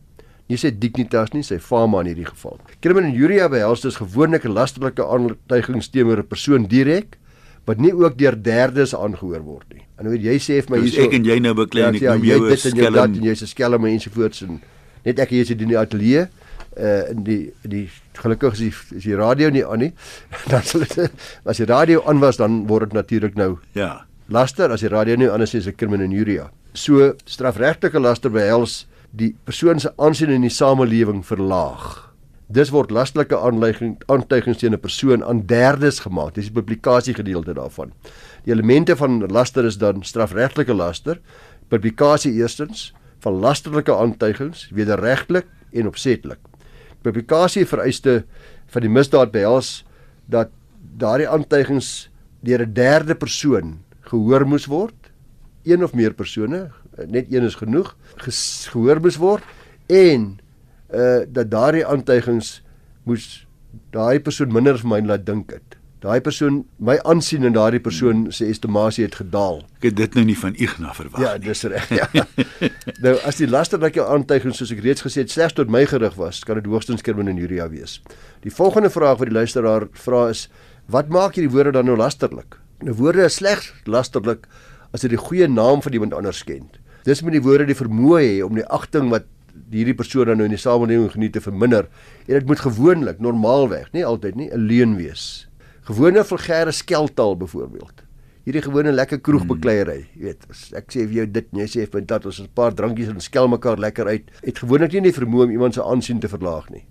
Nie 0.48 0.56
sy 0.56 0.70
dignitas 0.78 1.32
nie, 1.32 1.42
sy 1.42 1.58
fama 1.58 2.00
in 2.00 2.06
hierdie 2.06 2.28
geval. 2.28 2.58
Krim 2.80 2.98
en 2.98 3.04
injuria 3.04 3.48
behels 3.48 3.80
dus 3.80 3.96
gewoonlik 3.96 4.44
'n 4.44 4.52
lasterlike 4.52 5.06
aantuigings 5.06 5.88
teenoor 5.88 6.18
'n 6.18 6.26
persoon 6.26 6.66
direk 6.66 7.16
wat 7.66 7.82
nie 7.82 7.92
ook 7.92 8.16
deur 8.18 8.36
derdes 8.42 8.94
aangehoor 8.94 9.42
word 9.42 9.74
nie. 9.74 9.84
En 9.98 10.08
weet 10.10 10.22
jy 10.22 10.38
sê 10.42 10.58
vir 10.62 10.76
my 10.76 10.80
hierso 10.84 11.02
ek 11.02 11.14
en 11.18 11.26
jy 11.26 11.38
nou 11.42 11.54
beklei 11.58 11.86
en 11.88 11.98
ek 11.98 12.04
ja, 12.04 12.14
noem 12.14 12.28
jou 12.28 12.40
'n 12.50 12.56
skelm 12.62 13.14
en 13.16 13.22
jy's 13.24 13.42
'n 13.42 13.52
skelm 13.52 13.84
en 13.84 13.92
ensovoorts 13.92 14.42
en 14.42 14.60
net 15.04 15.18
ek 15.18 15.30
hier 15.30 15.46
sit 15.46 15.60
in 15.60 15.68
die 15.68 15.78
ateljee 15.78 16.28
uh 16.76 17.10
in 17.10 17.24
die 17.24 17.52
die 17.62 17.88
gelukkig 18.14 18.52
is 18.52 18.58
die, 18.58 18.72
is 18.96 19.04
die 19.04 19.16
radio 19.16 19.50
nie 19.50 19.64
aan 19.64 19.78
nie. 19.78 19.92
Dan 20.50 20.62
sal 20.62 20.84
dit 20.84 21.10
as 21.44 21.56
die 21.56 21.66
radio 21.66 22.02
aan 22.06 22.20
was 22.20 22.36
dan 22.36 22.66
word 22.66 22.90
dit 22.90 22.92
natuurlik 22.92 23.34
nou 23.34 23.58
ja. 23.72 24.06
Laster 24.28 24.70
as 24.70 24.80
die 24.80 24.90
radio 24.90 25.16
nie 25.16 25.30
aan 25.30 25.42
is 25.42 25.54
is 25.54 25.66
'n 25.66 25.74
kriminenuria. 25.76 26.50
So 26.74 27.14
strafregtelike 27.24 27.98
laster 27.98 28.30
behels 28.30 28.86
die 29.10 29.34
persoon 29.44 29.80
se 29.80 29.92
aansien 29.96 30.30
in 30.30 30.42
die 30.42 30.50
samelewing 30.50 31.24
verlaag. 31.24 32.05
Dis 32.46 32.70
word 32.70 32.92
lastelike 32.94 33.34
aanlegging 33.34 33.96
aantuigings 34.06 34.58
teen 34.58 34.72
'n 34.72 34.80
persoon 34.80 35.24
aan 35.24 35.46
derdes 35.46 35.98
gemaak. 36.00 36.34
Dis 36.34 36.46
die 36.46 36.54
publikasie 36.54 37.14
gedeelte 37.14 37.54
daarvan. 37.54 37.92
Die 38.44 38.52
elemente 38.52 38.96
van 38.96 39.26
laster 39.26 39.64
is 39.64 39.78
dan 39.78 40.02
strafregtelike 40.02 40.74
laster, 40.74 41.18
publikasie 41.68 42.32
eerstens 42.32 42.94
van 43.18 43.32
lasterlike 43.32 43.94
aantuigings 43.94 44.70
wederregtelik 44.70 45.46
en 45.72 45.86
opsetlik. 45.86 46.38
Publikasie 47.02 47.66
vereiste 47.66 48.24
van 48.66 48.82
die 48.82 48.90
misdaad 48.90 49.32
behels 49.32 49.84
dat 50.26 50.48
daardie 50.96 51.28
aantuigings 51.28 52.10
deur 52.40 52.62
'n 52.62 52.72
derde 52.72 53.14
persoon 53.14 53.82
gehoor 54.00 54.46
moes 54.46 54.66
word. 54.66 55.10
Een 55.64 55.82
of 55.82 55.94
meer 55.94 56.14
persone, 56.14 56.70
net 57.08 57.26
een 57.32 57.42
is 57.42 57.54
genoeg, 57.54 57.96
gehoor 58.70 59.00
moes 59.00 59.16
word 59.16 59.42
en 59.86 60.38
uh 60.94 61.24
dat 61.26 61.50
daardie 61.50 61.86
aantuigings 61.86 62.60
moes 63.04 63.46
daai 63.94 64.20
persoon 64.20 64.52
minder 64.52 64.78
vir 64.78 64.88
my 64.88 65.00
laat 65.06 65.26
dink 65.26 65.52
het. 65.52 65.76
Daai 66.04 66.20
persoon 66.20 66.60
my 66.78 66.98
aansien 67.08 67.46
en 67.48 67.54
daardie 67.56 67.80
persoon 67.80 68.26
se 68.30 68.46
estimasie 68.46 69.06
het 69.06 69.16
gedaal. 69.18 69.62
Ek 69.80 69.88
het 69.88 69.96
dit 69.96 70.18
nou 70.18 70.26
nie 70.28 70.36
van 70.38 70.54
Ignas 70.54 70.98
verwag 70.98 71.22
ja, 71.22 71.32
nie. 71.34 71.48
Ja, 71.48 71.52
dis 71.52 71.62
reg. 71.72 71.88
Ja. 71.96 72.26
nou 73.04 73.14
as 73.26 73.40
die 73.40 73.48
laster 73.48 73.80
wat 73.82 73.96
jou 73.96 74.04
aantuigings 74.04 74.60
soos 74.60 74.74
ek 74.74 74.84
reeds 74.84 75.06
gesê 75.06 75.24
het 75.24 75.32
slegs 75.32 75.56
tot 75.56 75.72
my 75.72 75.86
gerig 75.88 76.14
was, 76.20 76.42
kan 76.46 76.60
dit 76.60 76.68
hoogstens 76.70 77.02
kermin 77.06 77.32
en 77.32 77.40
Julia 77.40 77.66
wees. 77.72 77.98
Die 78.44 78.52
volgende 78.52 78.92
vraag 78.92 79.18
wat 79.22 79.32
die 79.32 79.38
luisteraar 79.38 79.88
vra 80.04 80.26
is: 80.34 80.46
Wat 80.92 81.08
maak 81.10 81.40
hierdie 81.40 81.50
woorde 81.54 81.74
dan 81.78 81.88
nou 81.88 81.96
lasterlik? 81.98 82.60
Nou 82.84 82.94
woorde 83.00 83.24
is 83.24 83.40
slegs 83.40 83.72
lasterlik 83.88 84.44
as 84.92 85.02
dit 85.02 85.10
die 85.10 85.20
goeie 85.20 85.48
naam 85.48 85.82
van 85.82 85.96
iemand 85.96 86.14
anders 86.14 86.44
ken. 86.44 86.68
Dis 87.08 87.22
met 87.24 87.34
die 87.34 87.42
woorde 87.42 87.66
die 87.66 87.78
vermoë 87.78 88.20
hê 88.20 88.36
om 88.44 88.54
die 88.58 88.66
agting 88.68 89.08
wat 89.14 89.26
hierdie 89.72 89.96
persoon 89.96 90.30
dan 90.30 90.40
nou 90.40 90.46
in 90.48 90.54
die 90.54 90.60
samelewing 90.60 91.10
geniet 91.12 91.34
te 91.36 91.42
verminder 91.42 91.88
en 92.26 92.32
dit 92.38 92.48
moet 92.48 92.62
gewoonlik 92.62 93.20
normaalweg, 93.22 93.92
nie 93.92 94.04
altyd 94.06 94.36
nie, 94.36 94.50
'n 94.50 94.66
leuen 94.66 94.96
wees. 94.96 95.48
Gewone 95.86 96.24
vulgêre 96.24 96.72
skeltaal 96.72 97.36
byvoorbeeld. 97.36 98.02
Hierdie 98.46 98.62
gewone 98.62 98.92
lekker 98.92 99.18
kroegbekleierery, 99.18 100.06
jy 100.14 100.22
weet, 100.22 100.46
ek 100.74 100.92
sê 100.92 101.06
vir 101.06 101.14
jou 101.14 101.26
dit, 101.26 101.46
jy 101.52 101.66
sê 101.66 101.86
vir 101.90 102.00
dat 102.06 102.26
ons 102.26 102.40
'n 102.40 102.48
paar 102.54 102.74
drankies 102.74 103.08
en 103.08 103.20
skel 103.20 103.48
mekaar 103.48 103.78
lekker 103.78 104.06
uit. 104.06 104.30
Het 104.42 104.58
gewoonlik 104.58 104.92
nie 104.92 105.10
die 105.10 105.12
vermoë 105.12 105.44
om 105.44 105.50
iemand 105.50 105.74
se 105.74 105.82
aansien 105.82 106.20
te 106.20 106.28
verlaag 106.28 106.70
nie. 106.70 106.84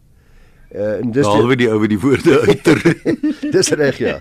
Uh 0.74 1.00
en 1.00 1.12
dis 1.12 1.26
alweer 1.26 1.58
die 1.58 1.70
ou 1.70 1.80
wat 1.80 1.90
die 1.90 2.00
woorde 2.00 2.42
uiter. 2.42 2.82
dis 3.56 3.70
reg 3.70 3.98
ja. 3.98 4.20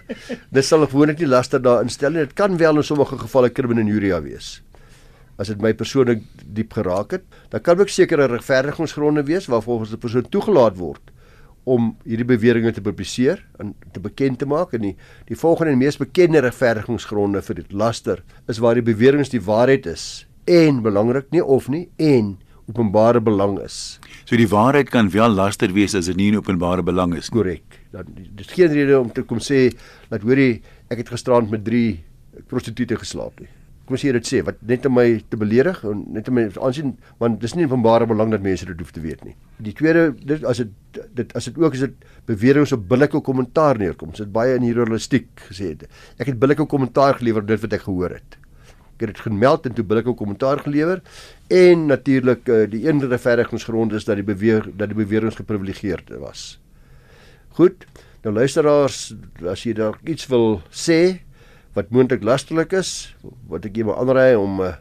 Dis 0.53 0.69
sal 0.69 0.87
gewoonlik 0.87 1.19
nie 1.19 1.27
laster 1.27 1.63
daar 1.63 1.83
instel 1.83 2.11
nie. 2.11 2.21
Dit 2.21 2.35
kan 2.35 2.57
wel 2.57 2.77
in 2.77 2.83
sommige 2.83 3.19
gevalle 3.19 3.51
kriminenuria 3.51 4.21
wees 4.23 4.63
as 5.39 5.51
dit 5.51 5.63
my 5.63 5.73
persoonlik 5.75 6.23
diep 6.55 6.77
geraak 6.77 7.17
het, 7.17 7.25
dan 7.51 7.63
kan 7.65 7.81
ook 7.81 7.91
sekere 7.91 8.29
regverdigingsgronde 8.31 9.25
wees 9.27 9.47
waarvolgens 9.51 9.93
'n 9.93 9.99
persoon 9.99 10.29
toegelaat 10.29 10.77
word 10.77 11.11
om 11.65 11.95
hierdie 12.05 12.29
beweringe 12.29 12.73
te 12.73 12.83
publiseer 12.85 13.41
en 13.59 13.75
te 13.93 14.01
bekend 14.01 14.39
te 14.39 14.47
maak 14.47 14.75
en 14.77 14.81
die 14.81 14.97
die 15.29 15.37
volgende 15.37 15.73
en 15.73 15.81
mees 15.81 15.97
bekende 15.97 16.43
regverdigingsgronde 16.45 17.43
vir 17.43 17.55
dit 17.55 17.73
laster 17.73 18.23
is 18.49 18.61
waar 18.61 18.75
die 18.75 18.85
beweringe 18.85 19.29
die 19.33 19.41
waarheid 19.41 19.87
is 19.87 20.27
en 20.45 20.83
belangrik 20.83 21.31
nie 21.33 21.45
of 21.45 21.69
nie 21.69 21.89
en 21.97 22.37
openbare 22.69 23.21
belang 23.21 23.59
is. 23.61 23.99
So 24.25 24.37
die 24.37 24.49
waarheid 24.49 24.91
kan 24.91 25.11
wel 25.11 25.29
laster 25.29 25.73
wees 25.73 25.95
as 25.95 26.07
dit 26.07 26.17
nie 26.17 26.29
in 26.33 26.37
openbare 26.37 26.83
belang 26.83 27.15
is 27.15 27.31
nie. 27.31 27.37
Korrek. 27.37 27.81
Dan 27.93 28.05
dis 28.37 28.53
geen 28.53 28.73
rede 28.73 29.01
om 29.01 29.13
te 29.13 29.23
kom 29.23 29.39
sê 29.39 29.71
dat 30.09 30.23
hoorie 30.23 30.63
ek 30.89 30.99
het 30.99 31.09
gisterand 31.09 31.51
met 31.51 31.65
3 31.65 32.01
prostituie 32.49 32.97
geslaap 32.97 33.41
nie 33.41 33.49
kom 33.85 33.99
sê 34.01 34.13
dit 34.17 34.27
sê 34.27 34.41
wat 34.45 34.61
net 34.65 34.87
om 34.89 34.95
my 34.97 35.07
te 35.29 35.37
beledig 35.41 35.83
en 35.85 36.05
net 36.15 36.29
om 36.31 36.39
my 36.39 36.45
aansien 36.67 36.95
want 37.21 37.41
dis 37.43 37.55
nie 37.57 37.67
openbare 37.69 38.07
belang 38.09 38.31
dat 38.33 38.45
mense 38.45 38.67
dit 38.69 38.81
hoef 38.81 38.95
te 38.95 39.03
weet 39.05 39.25
nie. 39.27 39.35
Die 39.65 39.75
tweede 39.77 40.07
dit 40.17 40.45
as 40.49 40.63
dit 40.63 41.03
dit 41.19 41.35
as 41.37 41.51
dit 41.51 41.59
ook 41.61 41.77
is 41.77 41.85
dit 41.85 42.07
beweringe 42.29 42.77
op 42.77 42.87
billike 42.89 43.21
kommentaar 43.27 43.79
neerkom. 43.79 44.15
Dit 44.17 44.33
baie 44.33 44.57
in 44.57 44.65
journalistiek 44.65 45.29
gesê 45.51 45.75
het. 45.75 45.85
Ek 46.19 46.33
het 46.33 46.41
billike 46.41 46.67
kommentaar 46.71 47.19
gelewer 47.21 47.45
op 47.45 47.51
dit 47.53 47.61
wat 47.67 47.77
ek 47.77 47.85
gehoor 47.89 48.17
het. 48.17 48.39
Ek 48.95 49.05
het 49.05 49.13
dit 49.13 49.23
gemeld 49.27 49.67
en 49.67 49.77
toe 49.77 49.85
billike 49.85 50.15
kommentaar 50.17 50.63
gelewer 50.65 51.03
en 51.51 51.87
natuurlik 51.91 52.49
uh, 52.49 52.65
die 52.71 52.87
een 52.87 53.03
regverdigingsgrond 53.03 53.93
is 53.93 54.07
dat 54.09 54.21
die 54.21 54.27
beweer 54.27 54.65
dat 54.71 54.95
die 54.95 54.99
beweringe 54.99 55.35
geprivilegeerd 55.37 56.15
was. 56.23 56.55
Goed. 57.59 57.85
Nou 58.25 58.33
luisteraars, 58.33 59.11
as 59.51 59.63
jy 59.67 59.75
dalk 59.77 59.99
iets 60.09 60.25
wil 60.33 60.63
sê, 60.73 61.21
wat 61.75 61.91
moontlik 61.91 62.23
lasterlik 62.23 62.73
is, 62.73 63.15
wat 63.51 63.65
ek 63.67 63.77
iemand 63.77 63.99
aanraai 63.99 64.37
om 64.39 64.61
uh, 64.61 64.75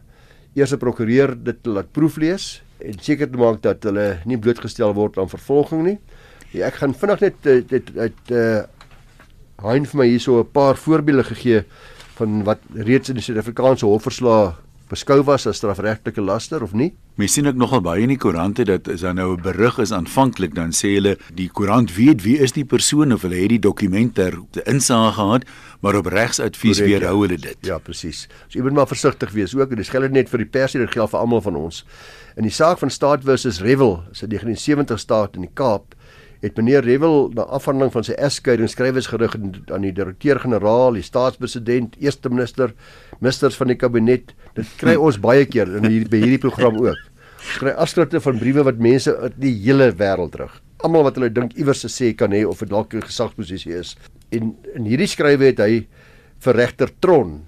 eers 0.55 0.73
'n 0.73 0.77
prokureur 0.77 1.33
dit 1.33 1.63
te 1.63 1.69
laat 1.69 1.91
proeflees 1.91 2.61
en 2.79 2.99
seker 2.99 3.29
te 3.29 3.37
maak 3.37 3.61
dat 3.61 3.83
hulle 3.83 4.19
nie 4.25 4.37
blootgestel 4.37 4.93
word 4.93 5.17
aan 5.17 5.29
vervolging 5.29 5.83
nie. 5.83 5.99
Ja, 6.53 6.67
ek 6.67 6.81
gaan 6.81 6.93
vinnig 6.93 7.21
net 7.21 7.47
eh, 7.49 7.61
dit 7.65 7.97
uit 7.97 8.31
uh 8.31 8.63
Hein 9.63 9.85
vir 9.85 9.97
my 9.97 10.05
hierso 10.09 10.41
'n 10.41 10.51
paar 10.51 10.75
voorbeelde 10.75 11.23
gegee 11.23 11.63
van 12.17 12.43
wat 12.43 12.59
reeds 12.73 13.09
in 13.09 13.15
die 13.15 13.23
Suid-Afrikaanse 13.23 13.85
hofverslae 13.85 14.55
beskou 14.93 15.23
was 15.25 15.47
as 15.49 15.57
strafregtelike 15.59 16.21
laster 16.21 16.63
of 16.63 16.73
nie. 16.77 16.91
Mens 17.17 17.35
sien 17.35 17.49
ek 17.49 17.57
nogal 17.59 17.81
baie 17.85 18.05
in 18.05 18.11
die 18.13 18.19
koerante 18.21 18.65
dat 18.65 18.87
as 18.89 19.03
daar 19.05 19.13
nou 19.17 19.33
'n 19.35 19.41
berig 19.41 19.79
is 19.79 19.91
aanvanklik 19.91 20.55
dan 20.55 20.71
sê 20.71 20.95
hulle 20.97 21.17
die 21.33 21.49
koerant 21.49 21.95
weet 21.95 22.23
wie 22.23 22.37
is 22.39 22.53
die 22.53 22.65
persoon 22.65 23.13
of 23.13 23.21
hulle 23.21 23.35
het 23.35 23.49
die 23.49 23.59
dokument 23.59 24.15
ter 24.15 24.33
insage 24.65 25.13
gehad, 25.13 25.43
maar 25.81 25.95
op 25.95 26.05
regsadvies 26.05 26.79
weerhou 26.79 27.21
hulle 27.21 27.37
dit. 27.37 27.57
Ja, 27.61 27.77
presies. 27.77 28.27
So 28.47 28.59
jy 28.59 28.63
moet 28.63 28.73
maar 28.73 28.87
versigtig 28.87 29.31
wees 29.31 29.55
ook 29.55 29.71
en 29.71 29.77
dit 29.77 29.89
geld 29.89 30.11
net 30.11 30.29
vir 30.29 30.37
die 30.37 30.49
pers 30.49 30.71
dit 30.71 30.91
geld 30.91 31.09
vir 31.09 31.19
almal 31.19 31.41
van 31.41 31.55
ons. 31.55 31.85
In 32.35 32.43
die 32.43 32.51
saak 32.51 32.79
van 32.79 32.89
Staat 32.89 33.23
versus 33.23 33.61
Revel, 33.61 34.03
is 34.11 34.23
'n 34.23 34.29
1970 34.29 34.99
staat 34.99 35.35
in 35.35 35.41
die 35.41 35.53
Kaap 35.53 35.95
het 36.43 36.57
meneer 36.59 36.83
Revel 36.83 37.29
na 37.37 37.45
afhandeling 37.55 37.91
van 37.93 38.03
sy 38.03 38.17
egskeiding 38.19 38.67
skrywes 38.71 39.07
gerig 39.07 39.37
aan 39.37 39.85
die 39.85 39.93
direkteur-generaal, 39.95 40.97
die 40.97 41.05
staatspresident, 41.05 41.95
eerste 42.03 42.31
minister, 42.33 42.73
ministers 43.21 43.55
van 43.55 43.71
die 43.71 43.79
kabinet. 43.79 44.33
Dit 44.57 44.67
kry 44.81 44.97
ons 44.99 45.21
baie 45.23 45.45
keer 45.47 45.71
in 45.79 45.87
hierdie 45.87 46.11
by 46.11 46.19
hierdie 46.25 46.41
program 46.43 46.81
ook. 46.83 46.99
Ons 47.43 47.61
kry 47.63 47.75
afskrifte 47.85 48.19
van 48.23 48.43
briewe 48.43 48.67
wat 48.67 48.83
mense 48.83 49.15
uit 49.23 49.39
die 49.39 49.53
hele 49.63 49.89
wêreld 49.99 50.35
terug. 50.35 50.59
Almal 50.83 51.07
wat 51.07 51.15
hulle 51.19 51.31
dink 51.31 51.55
iewers 51.55 51.85
te 51.85 51.91
sê 51.91 52.11
kan 52.19 52.35
hê 52.35 52.43
of 52.47 52.59
dit 52.59 52.71
dalk 52.71 52.93
'n 52.93 53.07
gesagsposisie 53.07 53.79
is. 53.79 53.95
En 54.31 54.55
in 54.75 54.85
hierdie 54.85 55.07
skrywe 55.07 55.45
het 55.45 55.59
hy 55.59 55.87
vir 56.43 56.55
regter 56.55 56.91
Tron 56.99 57.45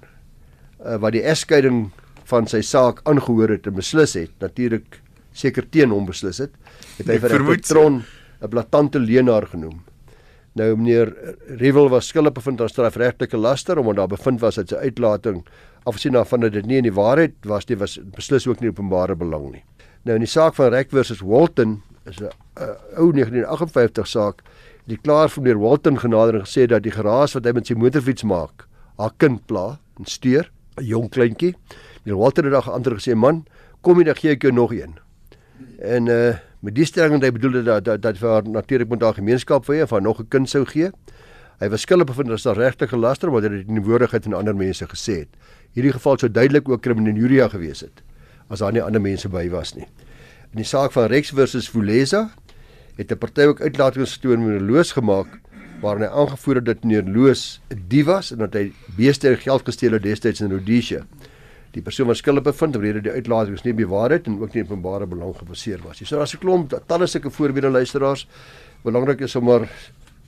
uh, 0.86 0.96
wat 0.96 1.12
die 1.12 1.24
egskeiding 1.24 1.92
van 2.26 2.48
sy 2.48 2.62
saak 2.62 3.02
aangehoor 3.04 3.50
het 3.50 3.68
en 3.68 3.76
beslis 3.76 4.16
het, 4.16 4.32
natuurlik 4.40 5.02
seker 5.34 5.68
teen 5.70 5.92
hom 5.92 6.06
beslis 6.06 6.40
het, 6.40 6.52
het 6.98 7.08
hy 7.08 7.20
vir 7.20 7.30
regter 7.30 7.62
Tron 7.62 8.06
'n 8.42 8.50
blaatante 8.50 9.00
leenaar 9.00 9.48
genoem. 9.48 9.84
Nou 10.56 10.76
meneer 10.76 11.12
Revel 11.60 11.90
was 11.90 12.08
skuldig 12.08 12.34
bevind 12.34 12.62
aan 12.62 12.70
strafregtelike 12.70 13.38
laster 13.38 13.78
omdat 13.78 13.96
daar 13.96 14.08
bevind 14.08 14.40
was 14.40 14.56
dat 14.56 14.70
sy 14.70 14.76
uitlating 14.76 15.44
afsien 15.84 16.16
daarvan 16.16 16.40
dat 16.40 16.54
dit 16.54 16.66
nie 16.66 16.78
in 16.78 16.88
die 16.88 16.94
waarheid 16.96 17.34
was 17.44 17.68
nie, 17.68 17.78
was 17.78 18.00
beslis 18.16 18.48
ook 18.48 18.62
nie 18.62 18.70
openbare 18.70 19.16
belang 19.16 19.52
nie. 19.52 19.64
Nou 20.04 20.16
in 20.16 20.24
die 20.24 20.32
saak 20.32 20.56
van 20.56 20.72
Rek 20.72 20.94
versus 20.94 21.20
Walton 21.22 21.82
is 22.06 22.22
'n 22.22 22.30
ou 22.98 23.12
1958 23.12 24.08
saak 24.08 24.44
die 24.86 24.98
klaar 24.98 25.30
van 25.30 25.44
meneer 25.44 25.60
Walton 25.60 26.00
genader 26.00 26.36
en 26.36 26.46
gesê 26.46 26.68
dat 26.68 26.84
die 26.84 26.94
geraas 26.94 27.34
wat 27.34 27.46
hy 27.46 27.52
met 27.52 27.68
sy 27.68 27.74
motorfiets 27.74 28.24
maak, 28.24 28.68
haar 28.98 29.14
kind 29.18 29.46
pla 29.48 29.80
en 30.00 30.06
steur, 30.06 30.52
'n 30.78 30.84
jong 30.84 31.10
kleintjie. 31.10 31.56
Meneer 32.04 32.20
Walton 32.20 32.44
het 32.46 32.54
daag 32.54 32.64
geantwoord 32.64 33.02
gesê: 33.02 33.16
"Man, 33.16 33.46
kom 33.82 33.98
jy 33.98 34.04
dan 34.04 34.16
gee 34.16 34.32
ek 34.32 34.42
jou 34.42 34.54
nog 34.54 34.72
een." 34.72 35.00
En 35.80 36.08
uh 36.08 36.36
met 36.66 36.74
die 36.74 36.86
stelling 36.88 37.20
dat 37.22 37.30
hy 37.30 37.36
bedoel 37.36 37.60
dat 37.64 37.86
dat, 37.86 38.02
dat 38.02 38.18
vir 38.18 38.48
natuurlik 38.50 38.90
moet 38.90 39.04
daar 39.04 39.14
gemeenskap 39.14 39.68
vir 39.68 39.84
hom 39.84 39.88
van 39.92 40.04
nog 40.04 40.20
'n 40.20 40.28
kind 40.28 40.50
sou 40.50 40.66
gee. 40.66 40.90
Hy 41.60 41.70
was 41.70 41.82
skuldig 41.82 42.08
bevind 42.08 42.32
as 42.32 42.44
daar 42.44 42.58
regte 42.58 42.88
gelaster 42.88 43.30
dit 43.42 43.52
het 43.52 43.68
in 43.68 43.76
die 43.76 43.84
woordigheid 43.84 44.24
van 44.24 44.34
ander 44.34 44.56
mense 44.56 44.86
gesê 44.86 45.20
het. 45.20 45.30
Hierdie 45.74 45.92
geval 45.92 46.18
sou 46.18 46.32
duidelik 46.32 46.70
ook 46.70 46.82
kriminaluria 46.82 47.48
gewees 47.50 47.82
het 47.82 48.02
as 48.50 48.60
daar 48.60 48.72
nie 48.72 48.82
ander 48.82 49.02
mense 49.02 49.30
by 49.30 49.50
was 49.50 49.76
nie. 49.76 49.88
In 50.52 50.58
die 50.58 50.66
saak 50.66 50.92
van 50.92 51.08
Rex 51.08 51.30
versus 51.30 51.70
Fuleza 51.70 52.30
het 52.98 53.12
'n 53.12 53.18
party 53.18 53.42
ook 53.42 53.62
uitlatings 53.62 54.10
gestoon 54.10 54.40
'n 54.40 54.66
loos 54.66 54.92
gemaak 54.92 55.40
waarin 55.82 56.04
hy 56.04 56.10
aangevoer 56.10 56.56
het 56.56 56.66
dat 56.66 56.84
meneer 56.84 57.04
Loos 57.04 57.62
'n 57.70 57.86
dief 57.88 58.06
was 58.06 58.32
en 58.32 58.38
dat 58.38 58.54
hy 58.54 58.72
beeste 58.98 59.30
en 59.30 59.38
geld 59.38 59.66
gesteel 59.66 59.92
het 59.92 60.04
destyds 60.04 60.42
in 60.42 60.50
Rhodesia 60.50 61.06
die 61.76 61.84
persoon 61.84 62.08
wat 62.08 62.20
skuldig 62.22 62.46
bevind 62.46 62.78
omrede 62.80 63.02
die 63.04 63.12
uitlatings 63.12 63.66
nie 63.66 63.74
bewaarheid 63.76 64.30
en 64.30 64.40
ook 64.40 64.54
nie 64.56 64.64
openbare 64.64 65.08
belang 65.12 65.36
gebaseer 65.36 65.84
was 65.84 66.00
nie. 66.00 66.08
So 66.08 66.18
daar's 66.18 66.34
'n 66.34 66.40
klomp 66.40 66.74
talle 66.88 67.08
sulke 67.08 67.30
voorbeelde 67.30 67.70
luisteraars. 67.70 68.28
Belangrik 68.84 69.22
is 69.22 69.36
om 69.36 69.44
maar 69.44 69.70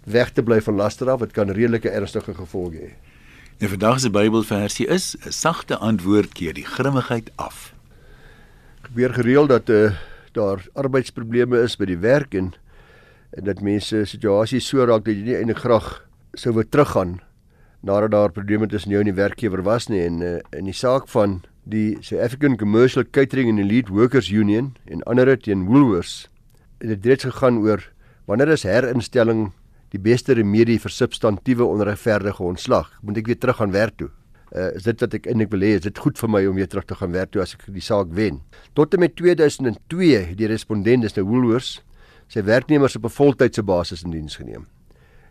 weg 0.03 0.31
te 0.31 0.43
bly 0.43 0.61
van 0.61 0.75
laster 0.75 1.09
af, 1.09 1.19
dit 1.19 1.31
kan 1.31 1.49
redelike 1.49 1.89
ernstige 1.89 2.33
gevolge 2.33 2.77
hê. 2.77 2.91
Die 3.59 3.69
vandag 3.69 3.99
se 3.99 4.09
Bybelversie 4.09 4.87
is 4.87 5.15
'n 5.25 5.31
sagte 5.31 5.77
antwoord 5.77 6.33
keer 6.33 6.53
die 6.53 6.65
grimmigheid 6.65 7.31
af. 7.35 7.73
Gebeur 8.81 9.13
gereeld 9.13 9.49
dat 9.49 9.69
uh, 9.69 9.91
daar 10.31 10.65
arbeidsprobleme 10.73 11.61
is 11.61 11.75
by 11.75 11.85
die 11.85 11.97
werk 11.97 12.33
en 12.33 12.53
en 13.29 13.43
dat 13.43 13.61
mense 13.61 14.05
situasies 14.05 14.67
so 14.67 14.85
raak 14.85 15.05
dat 15.05 15.15
jy 15.15 15.23
nie 15.23 15.35
eintlik 15.35 15.57
graag 15.57 16.07
sou 16.33 16.53
wou 16.53 16.63
teruggaan 16.63 17.19
nadat 17.87 18.11
daar 18.11 18.31
probleme 18.35 18.67
tussen 18.67 18.91
jou 18.91 18.99
en 19.01 19.07
die 19.07 19.15
werkgewer 19.15 19.63
was 19.63 19.87
nie 19.87 20.01
en 20.03 20.19
uh, 20.21 20.37
in 20.55 20.67
die 20.67 20.75
saak 20.75 21.07
van 21.13 21.39
die 21.67 21.97
South 22.03 22.23
African 22.23 22.57
Commercial 22.59 23.05
Catering 23.15 23.49
and 23.51 23.63
Elite 23.63 23.93
Workers 23.93 24.29
Union 24.31 24.73
en 24.91 25.03
ander 25.07 25.33
teen 25.39 25.65
Woolworths 25.69 26.27
het 26.81 26.91
dit 26.91 27.07
reeds 27.11 27.27
gegaan 27.29 27.61
oor 27.63 27.83
wanneer 28.27 28.51
is 28.55 28.67
herinstelling 28.67 29.49
die 29.95 30.01
beste 30.03 30.35
remedie 30.35 30.79
vir 30.83 30.91
substantiëre 30.91 31.63
onregverdige 31.63 32.43
ontslag? 32.43 32.91
Moet 33.01 33.21
ek 33.23 33.31
weer 33.31 33.39
terug 33.39 33.61
gaan 33.61 33.75
werk 33.75 33.95
toe? 33.99 34.09
Uh, 34.51 34.69
is 34.75 34.87
dit 34.87 35.03
wat 35.03 35.15
ek 35.15 35.27
eintlik 35.31 35.51
wil 35.55 35.63
hê? 35.63 35.73
Is 35.79 35.85
dit 35.87 35.99
goed 36.03 36.19
vir 36.19 36.31
my 36.31 36.43
om 36.47 36.59
weer 36.59 36.67
terug 36.71 36.87
te 36.87 36.95
gaan 36.99 37.15
werk 37.15 37.31
toe 37.31 37.43
as 37.43 37.55
ek 37.55 37.67
die 37.71 37.83
saak 37.83 38.11
wen? 38.15 38.41
Tot 38.75 38.95
en 38.95 39.03
met 39.03 39.15
2002 39.19 40.35
die 40.39 40.51
respondent 40.51 41.07
is 41.07 41.15
nou 41.15 41.27
Woolworths 41.27 41.77
sy 42.27 42.43
werknemers 42.43 42.99
op 42.99 43.07
'n 43.07 43.15
voltydse 43.15 43.63
basis 43.63 44.03
in 44.03 44.11
diens 44.11 44.35
geneem 44.35 44.67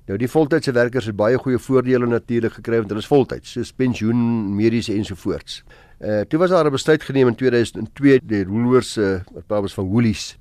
Nou 0.07 0.19
die 0.23 0.29
voltydse 0.31 0.71
werkers 0.71 1.09
het 1.11 1.17
baie 1.19 1.39
goeie 1.43 1.59
voordele 1.59 2.07
natuurlik 2.07 2.61
gekry 2.61 2.79
want 2.79 2.93
hulle 2.93 3.03
is 3.03 3.11
voltyds, 3.11 3.57
soos 3.57 3.73
pensioen, 3.75 4.21
mediese 4.55 4.95
ensovoorts. 4.95 5.65
Uh 5.99 6.21
toe 6.31 6.39
was 6.39 6.51
daar 6.51 6.67
'n 6.67 6.71
besluit 6.71 7.03
geneem 7.03 7.29
in 7.29 7.35
2002 7.35 8.21
deur 8.23 8.47
Woolworths 8.47 8.93
se 8.93 9.23
uh, 9.51 9.59
ons 9.59 9.75
van 9.75 9.87
Woolies. 9.87 10.39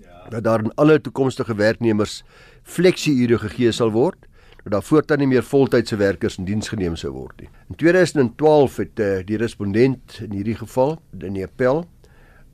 Ja. 0.00 0.28
Dat 0.30 0.44
daar 0.44 0.58
aan 0.58 0.74
alle 0.74 1.00
toekomstige 1.00 1.54
werknemers 1.54 2.24
fleksie-ure 2.62 3.38
gegee 3.38 3.72
sal 3.72 3.90
word 3.90 4.26
dat 4.64 4.84
voortaan 4.84 5.18
nie 5.18 5.26
meer 5.26 5.42
voltydse 5.42 5.96
werkers 5.96 6.38
in 6.38 6.44
diens 6.44 6.68
geneem 6.68 6.96
sou 6.96 7.12
word 7.12 7.40
nie. 7.40 7.48
In 7.68 7.74
2012 7.74 8.76
het 8.76 9.00
uh, 9.00 9.18
die 9.26 9.36
respondent 9.36 10.20
in 10.22 10.32
hierdie 10.32 10.54
geval 10.54 11.02
in 11.20 11.34
die 11.34 11.44
appel 11.44 11.84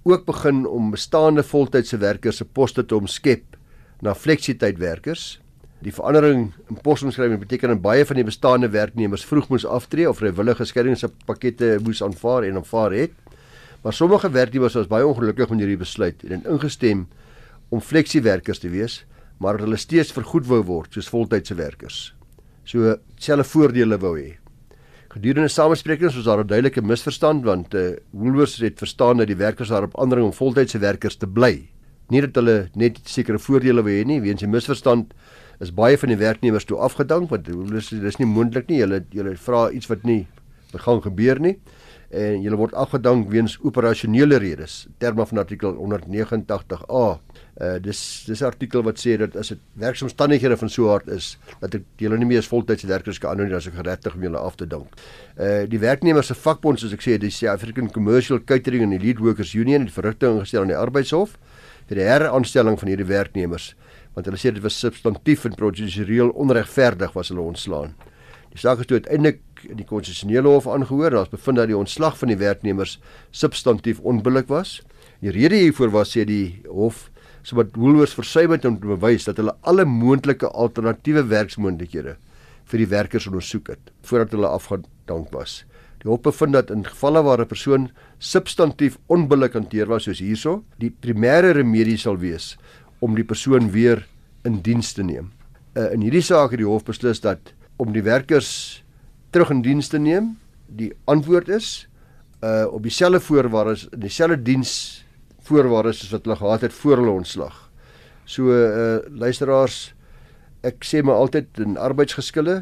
ook 0.02 0.24
begin 0.24 0.66
om 0.66 0.90
bestaande 0.90 1.42
voltydse 1.42 1.96
werkers 1.96 2.36
se 2.36 2.44
poste 2.44 2.84
te 2.84 2.96
omskep 2.96 3.56
na 4.00 4.14
fleksietydwerkers 4.14 5.40
Die 5.78 5.92
verandering 5.94 6.48
in 6.66 6.78
posomskrywing 6.82 7.38
beteken 7.38 7.70
dat 7.70 7.82
baie 7.82 8.06
van 8.06 8.18
die 8.18 8.26
bestaande 8.26 8.68
werknemers 8.74 9.22
vroeg 9.24 9.46
moes 9.52 9.66
aftree 9.66 10.08
of 10.10 10.18
vrywillige 10.18 10.66
skeiingspakkette 10.66 11.76
moes 11.86 12.02
aanvaar 12.02 12.48
en 12.48 12.58
aanvaar 12.58 12.96
het. 12.96 13.14
Maar 13.84 13.94
sommige 13.94 14.30
werknemers 14.34 14.74
was 14.74 14.90
baie 14.90 15.06
ongelukkig 15.06 15.52
met 15.52 15.62
hierdie 15.62 15.78
besluit 15.78 16.24
en 16.26 16.34
het 16.34 16.50
ingestem 16.50 17.06
om 17.70 17.80
fleksiewerkers 17.80 18.58
te 18.58 18.72
wees, 18.72 19.04
maar 19.38 19.60
hulle 19.62 19.78
steeds 19.78 20.10
vergoed 20.16 20.48
wou 20.50 20.64
word 20.66 20.98
soos 20.98 21.10
voltydse 21.12 21.54
werkers. 21.54 22.00
So 22.66 22.96
selfe 23.14 23.46
voordele 23.52 24.00
wou 24.02 24.16
hê. 24.18 24.34
Gedurende 25.14 25.48
samesprekings 25.48 26.16
was 26.18 26.26
daar 26.26 26.42
'n 26.42 26.46
duidelike 26.46 26.82
misverstand 26.82 27.44
want 27.44 27.74
uh, 27.74 27.96
Woolworths 28.10 28.58
het 28.58 28.78
verstaan 28.78 29.16
dat 29.16 29.26
die 29.26 29.36
werkers 29.36 29.68
daarop 29.68 29.98
aandring 29.98 30.26
om 30.26 30.32
voltydse 30.32 30.78
werkers 30.78 31.16
te 31.16 31.26
bly. 31.26 31.70
Nie 32.08 32.20
dat 32.20 32.34
hulle 32.34 32.68
net 32.74 32.98
sekere 33.04 33.38
voordele 33.38 33.82
wou 33.82 33.92
hê 33.92 34.04
nie, 34.04 34.20
weens 34.20 34.42
'n 34.42 34.50
misverstand 34.50 35.14
is 35.60 35.74
baie 35.74 35.98
van 35.98 36.08
die 36.08 36.20
werknemers 36.20 36.64
toe 36.64 36.78
afgedank 36.78 37.30
want 37.30 37.48
dis 37.72 37.90
dis 37.90 38.18
nie 38.18 38.28
moontlik 38.28 38.68
nie. 38.68 38.82
Hulle 38.84 39.02
hulle 39.14 39.36
vra 39.36 39.68
iets 39.70 39.90
wat 39.90 40.04
nie 40.04 40.26
wat 40.72 40.84
gaan 40.84 41.02
gebeur 41.02 41.40
nie 41.40 41.56
en 42.08 42.40
julle 42.40 42.56
word 42.56 42.72
afgedank 42.72 43.26
weens 43.28 43.58
operasionele 43.68 44.38
redes 44.40 44.86
terme 44.98 45.26
van 45.28 45.42
artikel 45.42 45.74
189A. 45.76 47.02
Uh 47.58 47.74
dis 47.84 48.00
dis 48.24 48.42
artikel 48.42 48.84
wat 48.86 49.00
sê 49.02 49.18
dat 49.20 49.36
as 49.36 49.52
dit 49.52 49.60
werksomstandighede 49.76 50.56
van 50.56 50.70
so 50.70 50.86
'n 50.88 50.94
aard 50.94 51.08
is 51.08 51.36
dat 51.60 51.74
ek 51.74 51.82
julle 51.98 52.16
nie 52.18 52.26
meer 52.26 52.38
as 52.38 52.48
voltydse 52.48 52.86
werkers 52.86 53.18
kan 53.18 53.30
aanneem 53.30 53.54
as 53.54 53.66
ek 53.66 53.74
geregtig 53.74 54.14
om 54.14 54.22
julle 54.22 54.38
af 54.38 54.56
te 54.56 54.66
dank. 54.66 54.86
Uh 55.36 55.66
die 55.66 55.78
werknemers 55.78 56.26
se 56.26 56.34
vakbond 56.34 56.80
soos 56.80 56.92
ek 56.92 57.02
sê 57.02 57.18
die 57.18 57.30
South 57.30 57.60
African 57.60 57.90
Commercial 57.90 58.40
Catering 58.40 58.82
and 58.84 58.92
Elite 58.92 59.20
Workers 59.20 59.54
Union 59.54 59.84
het 59.84 59.92
verrigting 59.92 60.32
ingestel 60.38 60.62
aan 60.62 60.68
die 60.68 60.76
arbeidshof 60.76 61.36
vir 61.88 61.96
die 61.96 62.04
heraanstelling 62.04 62.78
van 62.78 62.88
hierdie 62.88 63.08
werknemers 63.08 63.74
want 64.18 64.26
hulle 64.26 64.40
sê 64.40 64.50
dit 64.50 64.64
was 64.64 64.74
substantief 64.74 65.44
en 65.46 65.54
prosedureel 65.54 66.32
onregverdig 66.34 67.12
was 67.14 67.30
hulle 67.30 67.44
ontslaan. 67.46 67.92
Die 68.50 68.58
saak 68.58 68.80
is 68.82 68.88
toe 68.90 68.98
uiteindelik 68.98 69.44
in 69.68 69.78
die 69.78 69.86
konstitusionele 69.86 70.50
hof 70.50 70.66
aangehoor. 70.70 71.14
Daar's 71.14 71.30
bevind 71.30 71.60
dat 71.60 71.70
die 71.70 71.76
ontslag 71.78 72.16
van 72.18 72.32
die 72.32 72.38
werknemers 72.40 72.96
substantief 73.30 74.00
onbillik 74.02 74.50
was. 74.50 74.80
Die 75.22 75.30
rede 75.34 75.60
hiervoor 75.60 75.92
was 75.94 76.16
sê 76.16 76.24
die 76.26 76.58
hof 76.66 77.06
sodat 77.46 77.76
Woolworths 77.78 78.16
versuim 78.18 78.50
het 78.56 78.66
om 78.66 78.74
te 78.80 78.90
bewys 78.90 79.28
dat 79.28 79.38
hulle 79.38 79.54
alle 79.62 79.86
moontlike 79.86 80.50
alternatiewe 80.50 81.22
werksmoontlikhede 81.30 82.16
vir 82.68 82.82
die 82.82 82.90
werkers 82.90 83.28
ondersoek 83.30 83.70
het 83.76 83.92
voordat 84.04 84.34
hulle 84.34 84.50
afgedank 84.50 85.30
was. 85.32 85.62
Die 86.02 86.10
hof 86.10 86.24
bevind 86.26 86.58
dat 86.58 86.74
in 86.74 86.82
gevalle 86.84 87.22
waar 87.22 87.40
'n 87.40 87.46
persoon 87.46 87.90
substantief 88.18 88.98
onbillik 89.06 89.54
hanteer 89.54 89.86
was 89.86 90.04
soos 90.04 90.18
hierso, 90.18 90.64
die 90.78 90.90
primêre 90.90 91.54
remedie 91.54 91.98
sal 91.98 92.18
wees 92.18 92.56
om 92.98 93.14
die 93.14 93.24
persoon 93.24 93.70
weer 93.70 94.06
in 94.44 94.60
diens 94.62 94.92
te 94.92 95.02
neem. 95.02 95.32
Uh, 95.74 95.92
in 95.92 96.00
hierdie 96.00 96.24
saak 96.24 96.50
het 96.50 96.62
die 96.62 96.68
hof 96.68 96.84
beslis 96.84 97.20
dat 97.20 97.52
om 97.78 97.92
die 97.92 98.02
werkers 98.02 98.82
terug 99.30 99.50
in 99.50 99.62
diens 99.62 99.88
te 99.88 99.98
neem, 99.98 100.36
die 100.66 100.92
antwoord 101.04 101.48
is 101.48 101.88
uh 102.44 102.66
op 102.70 102.82
dieselfde 102.82 103.18
voorwaardes, 103.20 103.88
dieselfde 103.98 104.38
diens 104.42 104.72
voorwaardes 105.48 105.98
soos 105.98 106.12
wat 106.14 106.26
hulle 106.26 106.36
gehad 106.38 106.66
het 106.68 106.72
voor 106.72 107.00
hulle 107.00 107.14
ontslag. 107.18 107.56
So 108.24 108.52
uh 108.54 108.98
luisteraars, 109.10 109.94
ek 110.62 110.86
sê 110.86 111.02
maar 111.02 111.18
altyd 111.18 111.58
in 111.64 111.74
arbeidsgeskille, 111.76 112.60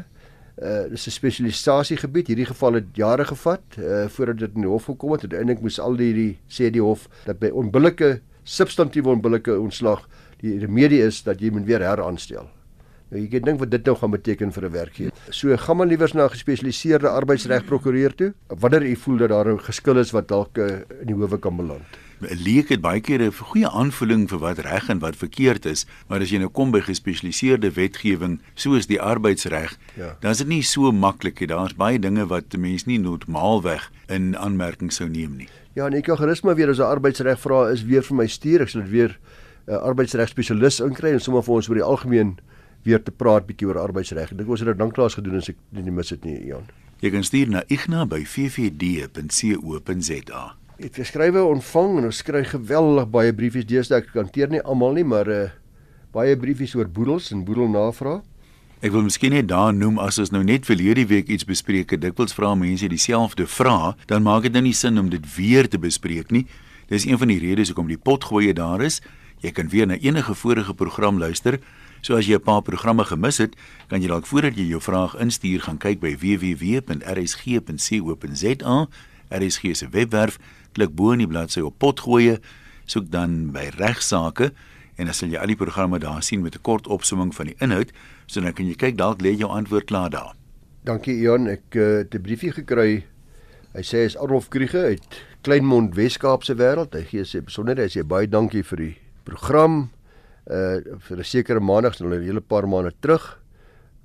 uh 0.57 0.83
dis 0.89 1.05
'n 1.07 1.13
spesialisasiegebied. 1.13 2.27
Hierdie 2.27 2.49
geval 2.49 2.81
het 2.81 2.89
jare 2.93 3.25
gevat 3.25 3.77
uh 3.77 4.07
voordat 4.09 4.37
dit 4.37 4.55
in 4.55 4.65
die 4.65 4.69
hof 4.69 4.89
gekom 4.89 5.11
het. 5.11 5.21
Uiteindelik 5.29 5.61
moes 5.61 5.79
al 5.79 5.95
die, 5.95 6.13
die 6.13 6.33
sê 6.49 6.71
die 6.73 6.81
hof 6.81 7.07
dat 7.25 7.39
by 7.39 7.53
onbillike 7.53 8.21
substantiële 8.43 9.13
onbillike 9.13 9.59
ontslag 9.59 10.07
die 10.41 10.59
remedie 10.59 11.01
is 11.01 11.23
dat 11.23 11.41
jy 11.41 11.51
moet 11.51 11.65
weer 11.65 11.81
heraanstel. 11.81 12.49
Nou 13.09 13.21
jy 13.21 13.27
kan 13.31 13.45
dink 13.47 13.59
wat 13.59 13.71
dit 13.71 13.85
nou 13.85 13.95
gaan 13.95 14.11
beteken 14.11 14.51
vir 14.51 14.65
'n 14.65 14.71
werkgewer. 14.71 15.11
So 15.29 15.55
gaan 15.57 15.77
maar 15.77 15.87
liewers 15.87 16.13
na 16.13 16.25
'n 16.25 16.29
gespesialiseerde 16.29 17.09
arbeidsregprokureur 17.09 18.15
toe 18.15 18.33
wanneer 18.47 18.83
u 18.83 18.95
voel 18.95 19.17
dat 19.17 19.29
daar 19.29 19.53
'n 19.53 19.59
geskil 19.59 19.97
is 19.97 20.11
wat 20.11 20.27
dalk 20.27 20.57
in 20.57 20.83
die 21.05 21.15
howe 21.15 21.39
kan 21.39 21.55
beland. 21.55 21.87
'n 22.21 22.33
leek 22.33 22.69
het 22.69 22.81
baie 22.81 22.99
keer 22.99 23.21
'n 23.21 23.31
goeie 23.31 23.69
aanvoeling 23.69 24.27
vir 24.29 24.39
wat 24.39 24.59
reg 24.59 24.89
en 24.89 24.99
wat 24.99 25.15
verkeerd 25.15 25.65
is, 25.65 25.85
maar 26.07 26.21
as 26.21 26.29
jy 26.29 26.39
nou 26.39 26.49
kom 26.49 26.71
by 26.71 26.79
gespesialiseerde 26.81 27.71
wetgewing 27.71 28.39
soos 28.55 28.87
die 28.87 29.01
arbeidsreg, 29.01 29.77
ja. 29.95 30.17
dan 30.19 30.31
is 30.31 30.37
dit 30.37 30.47
nie 30.47 30.63
so 30.63 30.91
maklik 30.91 31.39
nie. 31.39 31.47
Daar's 31.47 31.75
baie 31.75 31.99
dinge 31.99 32.25
wat 32.27 32.53
'n 32.53 32.59
mens 32.59 32.85
nie 32.85 32.97
normaalweg 32.99 33.91
in 34.07 34.35
aanmerking 34.37 34.91
sou 34.91 35.09
neem 35.09 35.37
nie. 35.37 35.47
Ja, 35.75 35.85
en 35.85 35.93
ek 35.93 36.03
kan 36.03 36.17
gerus 36.17 36.41
maar 36.41 36.55
weer 36.55 36.69
as 36.69 36.79
'n 36.79 36.89
arbeidsreg 36.89 37.39
vra 37.39 37.69
is 37.69 37.83
weer 37.83 38.01
vir 38.01 38.15
my 38.15 38.27
stuur. 38.27 38.61
Ek 38.61 38.69
sal 38.69 38.81
dit 38.81 38.89
weer 38.89 39.19
'n 39.67 39.71
uh, 39.73 39.77
arbeidsreg 39.83 40.29
spesialis 40.29 40.79
inkry 40.79 41.11
en 41.11 41.19
sommer 41.19 41.43
vir 41.43 41.55
ons 41.55 41.69
oor 41.69 41.75
die 41.75 41.83
algemeen 41.83 42.37
weer 42.83 43.03
te 43.03 43.11
praat 43.11 43.45
bietjie 43.47 43.67
oor 43.67 43.77
arbeidsreg. 43.81 44.31
Ek 44.31 44.37
dink 44.37 44.49
ons 44.49 44.59
het 44.59 44.69
dit 44.71 44.77
danklaas 44.79 45.13
gedoen 45.19 45.35
as 45.41 45.49
ek 45.49 45.57
nie 45.71 45.91
mis 45.91 46.09
dit 46.09 46.23
nie, 46.25 46.45
Jan. 46.47 46.63
Jy 47.01 47.09
kan 47.11 47.23
stuur 47.23 47.49
na 47.49 47.63
igna@ffd.co.za. 47.67 48.15
Ek 50.77 50.95
het 50.95 51.07
skrywe 51.07 51.43
ontvang 51.43 51.97
en 51.97 52.05
ons 52.05 52.21
kry 52.23 52.43
geweldig 52.45 53.09
baie 53.09 53.33
briefies 53.33 53.65
deesdae. 53.65 53.97
Ek 53.97 54.13
hanteer 54.13 54.49
nie 54.49 54.61
almal 54.61 54.93
nie, 54.93 55.03
maar 55.03 55.27
uh 55.27 55.49
baie 56.15 56.37
briefies 56.39 56.75
oor 56.75 56.87
boedels 56.89 57.31
en 57.31 57.43
boedelnavraag. 57.45 58.23
Ek 58.81 58.91
wil 58.93 59.01
miskien 59.07 59.33
net 59.33 59.47
daar 59.49 59.73
noem 59.73 59.97
as 60.01 60.19
ons 60.21 60.29
nou 60.29 60.43
net 60.45 60.65
vir 60.69 60.77
hierdie 60.77 61.07
week 61.09 61.27
iets 61.33 61.45
bespreek 61.49 61.91
het. 61.93 62.01
Dikwels 62.01 62.35
vra 62.37 62.55
mense 62.55 62.87
dieselfde 62.89 63.47
vrae, 63.49 63.95
dan 64.05 64.21
maak 64.25 64.45
dit 64.45 64.53
nou 64.53 64.61
nie 64.67 64.73
sin 64.77 64.97
om 65.01 65.09
dit 65.09 65.25
weer 65.35 65.65
te 65.69 65.77
bespreek 65.81 66.31
nie. 66.31 66.45
Dis 66.89 67.05
een 67.05 67.17
van 67.17 67.27
die 67.33 67.39
redes 67.41 67.73
hoekom 67.73 67.89
die 67.89 67.97
potgoeie 67.97 68.53
daar 68.53 68.81
is. 68.85 69.01
Jy 69.41 69.51
kan 69.51 69.69
weer 69.69 69.87
na 69.87 69.97
enige 69.97 70.35
vorige 70.35 70.73
program 70.73 71.17
luister. 71.19 71.59
So 72.01 72.15
as 72.15 72.25
jy 72.25 72.33
'n 72.35 72.41
paar 72.41 72.61
programme 72.61 73.03
gemis 73.03 73.37
het, 73.37 73.55
kan 73.87 74.01
jy 74.01 74.07
dalk 74.07 74.25
voordat 74.25 74.55
jy 74.55 74.67
jou 74.67 74.81
vraag 74.81 75.15
instuur 75.15 75.61
gaan 75.61 75.77
kyk 75.77 75.99
by 75.99 76.15
www.rsg.co.za. 76.17 76.97
RSG 79.29 79.75
se 79.75 79.89
webwerf 79.89 80.37
klik 80.71 80.95
bo 80.95 81.11
in 81.11 81.19
die 81.19 81.27
bladsy 81.27 81.59
op 81.59 81.77
potgoeie, 81.77 82.39
soek 82.85 83.11
dan 83.11 83.51
by 83.51 83.69
regsaake 83.77 84.51
en 84.97 85.05
dan 85.05 85.13
sal 85.13 85.29
jy 85.29 85.37
al 85.37 85.47
die 85.47 85.59
programme 85.59 85.99
daar 85.99 86.23
sien 86.23 86.41
met 86.41 86.55
'n 86.55 86.61
kort 86.61 86.87
opsomming 86.87 87.35
van 87.35 87.45
die 87.45 87.55
inhoud, 87.59 87.91
so 88.25 88.41
dan 88.41 88.53
kan 88.53 88.65
jy 88.65 88.75
kyk 88.75 88.97
dalk 88.97 89.21
lê 89.21 89.37
jou 89.37 89.49
antwoord 89.49 89.85
klaar 89.85 90.09
daar. 90.09 90.33
Dankie 90.83 91.15
Ian, 91.15 91.47
ek 91.47 91.75
uh, 91.75 91.97
het 91.97 92.15
'n 92.15 92.21
briefie 92.21 92.51
gekry. 92.51 93.05
Hy 93.73 93.81
sê 93.81 94.05
is 94.05 94.17
Adolf 94.17 94.49
Kriege 94.49 94.77
uit 94.77 95.03
Kleinmond 95.41 95.95
Weskaap 95.95 96.43
se 96.43 96.55
wêreld. 96.55 96.93
Hy 96.93 97.03
gee 97.03 97.23
sê 97.23 97.43
besonder 97.43 97.77
hy 97.77 97.87
sê 97.87 98.03
baie 98.03 98.27
dankie 98.27 98.63
vir 98.63 98.77
die 98.77 98.95
program 99.27 99.89
uh 100.47 100.79
vir 101.07 101.17
'n 101.19 101.23
sekere 101.23 101.59
maandag, 101.59 101.99
nou 101.99 102.13
'n 102.15 102.23
hele 102.23 102.41
paar 102.41 102.67
maande 102.67 102.93
terug. 103.01 103.39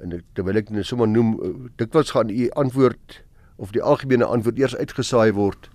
En 0.03 0.13
ek, 0.13 0.25
terwyl 0.35 0.57
ek 0.57 0.71
net 0.71 0.87
sommer 0.87 1.07
noem, 1.07 1.39
uh, 1.39 1.69
dikwels 1.79 2.11
gaan 2.11 2.31
u 2.31 2.51
antwoord 2.51 3.23
of 3.57 3.71
die 3.71 3.83
algemene 3.83 4.27
antwoord 4.27 4.59
eers 4.59 4.77
uitgesaai 4.77 5.33
word 5.33 5.71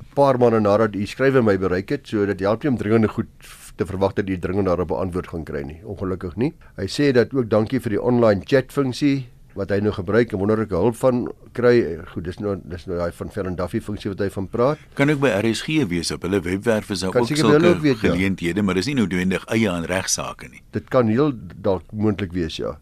'n 0.00 0.14
paar 0.14 0.38
maande 0.38 0.60
nadat 0.60 0.96
u 0.96 1.06
skrywe 1.06 1.42
my 1.42 1.58
bereik 1.58 1.90
het, 1.90 2.08
so 2.08 2.26
dat 2.26 2.40
help 2.40 2.62
nie 2.62 2.70
om 2.70 2.78
dringende 2.78 3.08
goed 3.08 3.28
te 3.76 3.84
verwag 3.84 4.14
dat 4.14 4.28
u 4.28 4.38
dringend 4.38 4.66
daarop 4.66 4.90
'n 4.90 5.02
antwoord 5.04 5.28
gaan 5.28 5.44
kry 5.44 5.62
nie. 5.62 5.80
Ongelukkig 5.84 6.36
nie. 6.36 6.54
Hy 6.76 6.86
sê 6.86 7.12
dat 7.12 7.34
ook 7.34 7.50
dankie 7.50 7.80
vir 7.80 7.90
die 7.90 8.02
online 8.02 8.40
chat 8.44 8.72
funksie 8.72 9.28
wat 9.56 9.72
hy 9.72 9.78
nou 9.80 9.92
gebruik 9.96 10.32
en 10.32 10.40
wonderlike 10.40 10.76
hulp 10.76 10.96
van 11.00 11.22
kry. 11.56 11.74
Goed, 12.12 12.24
dis 12.28 12.38
nou 12.42 12.56
dis 12.68 12.86
nou 12.88 12.98
daai 12.98 13.12
van 13.16 13.30
Ferran 13.32 13.56
Duffy 13.58 13.80
funksie 13.80 14.12
wat 14.12 14.20
hy 14.20 14.28
van 14.34 14.48
praat. 14.52 14.82
Kan 14.98 15.12
ook 15.12 15.22
by 15.24 15.32
RSG 15.40 15.86
wees 15.90 16.12
op 16.14 16.26
hulle 16.28 16.40
webwerf 16.44 16.90
is 16.90 17.04
daar 17.04 17.16
ook 17.16 17.30
sulke 17.30 17.70
ook 17.72 17.80
weet, 17.84 18.02
geleenthede, 18.04 18.60
ja. 18.60 18.66
maar 18.66 18.76
dis 18.78 18.90
nie 18.90 18.98
noodwendig 19.00 19.46
eie 19.52 19.70
aan 19.70 19.88
regsaake 19.88 20.50
nie. 20.52 20.62
Dit 20.76 20.90
kan 20.92 21.08
heel 21.08 21.32
dalk 21.64 21.88
moontlik 21.92 22.36
wees, 22.36 22.60
ja. 22.60 22.76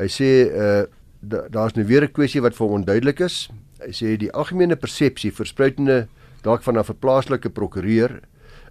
Hy 0.00 0.08
sê 0.08 0.30
uh 0.48 0.80
daar's 1.20 1.74
nou 1.76 1.84
weer 1.84 2.04
'n 2.04 2.12
kwessie 2.12 2.40
wat 2.40 2.56
vir 2.56 2.66
hom 2.66 2.80
onduidelik 2.80 3.20
is. 3.20 3.50
Hy 3.84 3.92
sê 3.92 4.16
die 4.16 4.32
algemene 4.32 4.76
persepsie 4.76 5.30
verspreidende 5.30 6.08
dalk 6.42 6.62
van 6.62 6.78
'n 6.78 6.84
verplaaslike 6.84 7.50
prokureur 7.50 8.20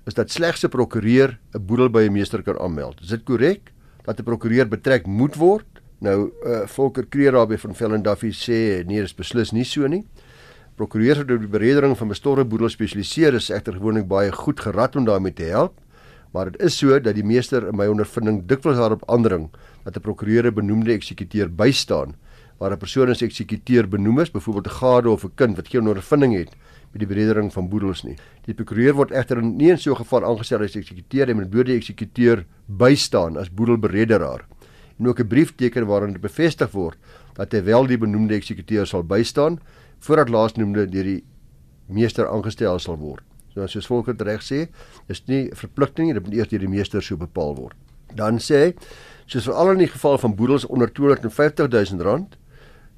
is 0.08 0.14
dat 0.14 0.32
slegs 0.32 0.64
'n 0.66 0.70
prokureur 0.70 1.38
'n 1.54 1.66
boedel 1.66 1.90
by 1.90 2.08
'n 2.08 2.12
meester 2.12 2.42
kan 2.42 2.58
aanmeld. 2.58 3.02
Is 3.02 3.10
dit 3.10 3.24
korrek 3.24 3.72
dat 4.06 4.20
'n 4.20 4.24
prokureur 4.24 4.68
betrek 4.68 5.06
moet 5.06 5.36
word? 5.36 5.66
Nou 6.00 6.32
uh, 6.46 6.64
Volker 6.68 7.06
Kreer 7.06 7.36
daarby 7.36 7.58
van 7.60 7.76
Vellendaffie 7.76 8.32
sê 8.32 8.86
nee, 8.88 9.02
dit 9.02 9.10
is 9.10 9.16
beslis 9.16 9.52
nie 9.52 9.66
so 9.68 9.88
nie. 9.88 10.06
Prokureurs 10.80 11.20
wat 11.20 11.32
op 11.36 11.44
die 11.44 11.52
beredering 11.52 11.98
van 12.00 12.08
bestorre 12.08 12.46
boedel 12.48 12.72
spesialiseer 12.72 13.36
is 13.36 13.50
egter 13.52 13.76
gewoonlik 13.76 14.08
baie 14.08 14.32
goed 14.32 14.60
gerad 14.64 14.96
om 14.96 15.06
daarmee 15.06 15.36
te 15.36 15.50
help. 15.52 15.76
Maar 16.32 16.52
dit 16.52 16.62
is 16.62 16.78
so 16.78 17.00
dat 17.00 17.18
die 17.18 17.26
meester 17.26 17.68
in 17.68 17.76
my 17.76 17.90
ondervinding 17.92 18.46
dikwels 18.48 18.78
daarop 18.80 19.04
aandring 19.10 19.50
dat 19.84 19.98
'n 19.98 20.02
prokureur 20.02 20.54
benoemde 20.54 20.94
eksekuteur 20.94 21.50
bystaan 21.50 22.16
waar 22.60 22.72
'n 22.72 22.78
persoon 22.78 23.10
as 23.10 23.22
eksekuteur 23.22 23.88
benoem 23.88 24.20
is, 24.20 24.32
byvoorbeeld 24.32 24.68
'n 24.68 24.78
gade 24.80 25.10
of 25.10 25.24
'n 25.24 25.32
kind 25.36 25.56
wat 25.56 25.68
geen 25.68 25.88
ondervinding 25.88 26.34
het 26.38 26.56
met 26.92 27.00
die 27.00 27.08
beredering 27.08 27.54
van 27.54 27.70
boedels 27.70 28.04
nie. 28.04 28.16
Die 28.46 28.54
prokureur 28.54 28.94
word 28.94 29.12
egter 29.12 29.42
nie 29.42 29.70
in 29.70 29.78
so 29.78 29.92
'n 29.92 29.96
geval 29.96 30.26
aangestel 30.26 30.62
as 30.62 30.76
eksekuteur 30.76 31.30
en 31.30 31.36
moet 31.36 31.50
bloot 31.50 31.66
die 31.66 31.76
eksekuteur 31.76 32.46
bystaan 32.66 33.38
as 33.38 33.50
boedelberederaar. 33.50 34.46
En 35.00 35.08
ook 35.08 35.20
'n 35.20 35.28
brief 35.28 35.56
teken 35.56 35.86
waarin 35.86 36.12
dit 36.12 36.22
bevestig 36.22 36.72
word 36.72 36.98
dat 37.34 37.52
hy 37.52 37.64
wel 37.64 37.88
die 37.88 37.98
benoemde 37.98 38.36
eksekuteur 38.36 38.88
sal 38.88 39.04
bystaan 39.04 39.60
voordat 40.00 40.30
laasgenoemde 40.30 40.90
deur 40.90 41.04
die 41.04 41.24
meester 41.88 42.28
aangestel 42.28 42.80
sal 42.80 42.98
word. 42.98 43.24
So 43.54 43.68
soos 43.68 43.88
volgens 43.88 44.22
reg 44.22 44.42
sê, 44.42 44.70
is 45.08 45.24
nie 45.26 45.50
verpligting 45.54 46.08
nie, 46.08 46.14
dit 46.14 46.24
moet 46.24 46.34
eers 46.34 46.48
deur 46.48 46.60
die 46.60 46.68
meester 46.68 47.02
so 47.02 47.18
bepaal 47.18 47.56
word. 47.56 47.76
Dan 48.16 48.38
sê 48.38 48.56
hy, 48.56 48.74
soos 49.26 49.44
veral 49.44 49.72
in 49.72 49.78
die 49.78 49.88
geval 49.88 50.18
van 50.18 50.36
boedels 50.36 50.66
onder 50.66 50.94
250 50.94 51.68
000 51.68 52.04
rand, 52.04 52.38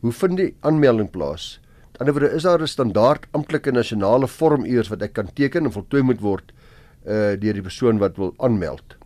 Hoe 0.01 0.11
vind 0.17 0.39
die 0.39 0.53
aanmelding 0.65 1.11
plaas? 1.13 1.59
Aan 2.01 2.07
die 2.07 2.13
ander 2.15 2.23
wyse 2.23 2.37
is 2.39 2.45
daar 2.47 2.61
'n 2.61 2.67
standaard 2.67 3.27
amptelike 3.37 3.71
nasionale 3.71 4.27
vorm 4.27 4.65
eers 4.65 4.89
wat 4.89 5.01
ek 5.01 5.13
kan 5.13 5.29
teken 5.33 5.65
en 5.65 5.71
voltooi 5.71 6.01
moet 6.01 6.21
word 6.21 6.51
uh 7.05 7.37
deur 7.37 7.53
die 7.53 7.61
persoon 7.61 7.99
wat 7.99 8.17
wil 8.17 8.33
aanmeld. 8.37 8.97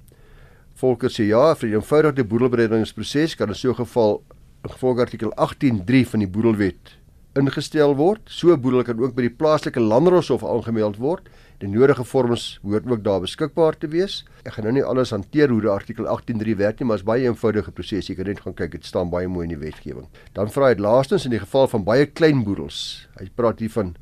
Volker 0.75 1.09
sê 1.09 1.27
ja, 1.29 1.53
vir 1.55 1.69
die 1.69 1.75
eenvoudige 1.75 2.27
boedelbreidingsproses 2.27 3.35
kan 3.35 3.49
in 3.49 3.55
so 3.55 3.71
'n 3.71 3.75
geval 3.75 4.21
gevolg 4.63 4.99
artikel 4.99 5.31
18.3 5.37 6.05
van 6.05 6.19
die 6.19 6.27
boedelwet 6.27 6.97
ingestel 7.35 7.95
word. 7.95 8.21
So 8.25 8.51
'n 8.53 8.61
boedel 8.61 8.83
kan 8.83 8.99
ook 8.99 9.15
by 9.15 9.21
die 9.21 9.37
plaaslike 9.37 9.79
landdroshof 9.79 10.43
aangemeld 10.43 10.97
word 10.97 11.29
Die 11.63 11.69
nodige 11.71 12.03
vorms 12.03 12.59
hoort 12.67 12.89
ook 12.91 13.03
daar 13.03 13.21
beskikbaar 13.23 13.77
te 13.79 13.87
wees. 13.87 14.25
Ek 14.43 14.57
gaan 14.57 14.65
nou 14.67 14.73
nie 14.75 14.83
alles 14.83 15.13
hanteer 15.15 15.53
hoe 15.53 15.61
die 15.63 15.71
artikel 15.71 16.07
18.3 16.11 16.55
werk 16.59 16.81
nie, 16.81 16.87
maar 16.89 16.99
is 16.99 17.05
baie 17.07 17.23
eenvoudige 17.23 17.71
proses. 17.71 18.09
Jy 18.09 18.15
kan 18.17 18.27
net 18.27 18.41
gaan 18.43 18.57
kyk, 18.59 18.73
dit 18.75 18.85
staan 18.85 19.07
baie 19.13 19.29
mooi 19.31 19.45
in 19.47 19.53
die 19.53 19.61
wetgewing. 19.61 20.09
Dan 20.35 20.51
vra 20.51 20.73
hy 20.73 20.75
laastens 20.83 21.23
in 21.25 21.31
die 21.31 21.39
geval 21.39 21.69
van 21.71 21.85
baie 21.87 22.09
klein 22.11 22.43
boedels. 22.43 23.07
Hy 23.21 23.29
praat 23.39 23.63
hier 23.63 23.71
van 23.71 23.93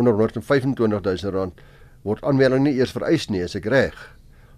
onder 0.00 0.16
125 0.16 0.80
000 0.80 1.36
rand 1.36 1.60
word 2.08 2.24
aanmelding 2.24 2.64
nie 2.64 2.74
eers 2.78 2.92
vereis 2.96 3.28
nie, 3.28 3.44
as 3.44 3.56
ek 3.56 3.68
reg. 3.68 4.00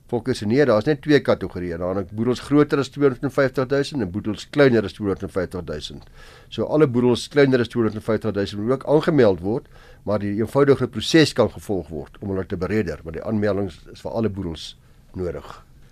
Fokus 0.06 0.40
nee, 0.46 0.62
daar's 0.64 0.86
net 0.86 1.00
twee 1.02 1.18
kategorieë. 1.18 1.80
Daar 1.82 1.98
is 1.98 2.12
boedels 2.14 2.40
groter 2.46 2.78
as 2.78 2.92
250 2.94 3.66
000 3.72 4.04
en 4.04 4.10
boedels 4.14 4.46
kleiner 4.54 4.86
as 4.86 4.94
250 4.94 5.64
000. 5.66 6.00
So 6.48 6.68
alle 6.70 6.86
boedels 6.86 7.26
kleiner 7.28 7.60
as 7.60 7.72
250 7.72 8.30
000 8.36 8.62
moet 8.62 8.76
ook 8.76 8.86
aangemeld 8.86 9.42
word, 9.42 9.66
maar 10.06 10.22
die 10.22 10.36
eenvoudige 10.38 10.86
proses 10.86 11.34
kan 11.34 11.50
gevolg 11.50 11.90
word 11.90 12.20
om 12.20 12.30
hulle 12.30 12.46
te 12.46 12.56
bereder, 12.56 13.02
maar 13.02 13.18
die 13.18 13.24
aanmelding 13.26 13.72
is 13.72 14.04
vir 14.04 14.14
alle 14.14 14.30
boedels 14.30 14.76
nodig. 15.18 15.48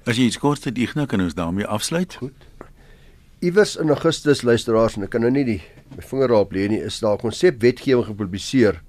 As 0.06 0.20
jy 0.20 0.28
iets 0.28 0.38
kort 0.38 0.66
het, 0.68 0.78
Ignas, 0.78 1.08
kan 1.10 1.24
ons 1.24 1.34
daarmee 1.34 1.66
afsluit? 1.66 2.14
Goed. 2.20 2.46
Iewers 3.42 3.74
in 3.80 3.90
Augustus 3.90 4.44
luisteraars 4.46 4.94
en 4.96 5.08
ek 5.08 5.16
kan 5.16 5.24
nou 5.24 5.32
nie 5.34 5.44
die 5.48 5.60
my 5.96 6.04
vinger 6.06 6.30
daarop 6.30 6.54
lê 6.54 6.68
nie, 6.70 6.80
is 6.80 7.00
daar 7.02 7.18
'n 7.18 7.24
konsep 7.26 7.60
wetgewing 7.60 8.06
gepubliseer, 8.06 8.80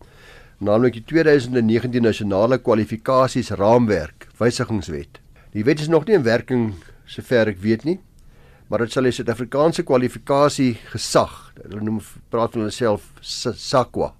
naamlik 0.63 0.93
die 0.93 1.03
2019 1.03 2.03
nasionale 2.03 2.57
kwalifikasies 2.63 3.51
raamwerk 3.59 4.29
wysigingswet. 4.39 5.19
Die 5.51 5.63
wet 5.63 5.81
is 5.83 5.89
nog 5.91 6.05
nie 6.07 6.15
in 6.15 6.23
werking 6.23 6.73
sover 7.05 7.51
ek 7.51 7.59
weet 7.63 7.83
nie, 7.83 7.97
maar 8.69 8.81
dit 8.81 8.91
sal 8.91 9.05
die 9.05 9.13
Suid-Afrikaanse 9.13 9.83
kwalifikasie 9.85 10.73
gesag, 10.93 11.33
hulle 11.59 11.83
noem 11.83 11.99
praat 12.33 12.55
van 12.55 12.65
hulle 12.65 12.73
self 12.73 13.11
SAQA, 13.21 14.13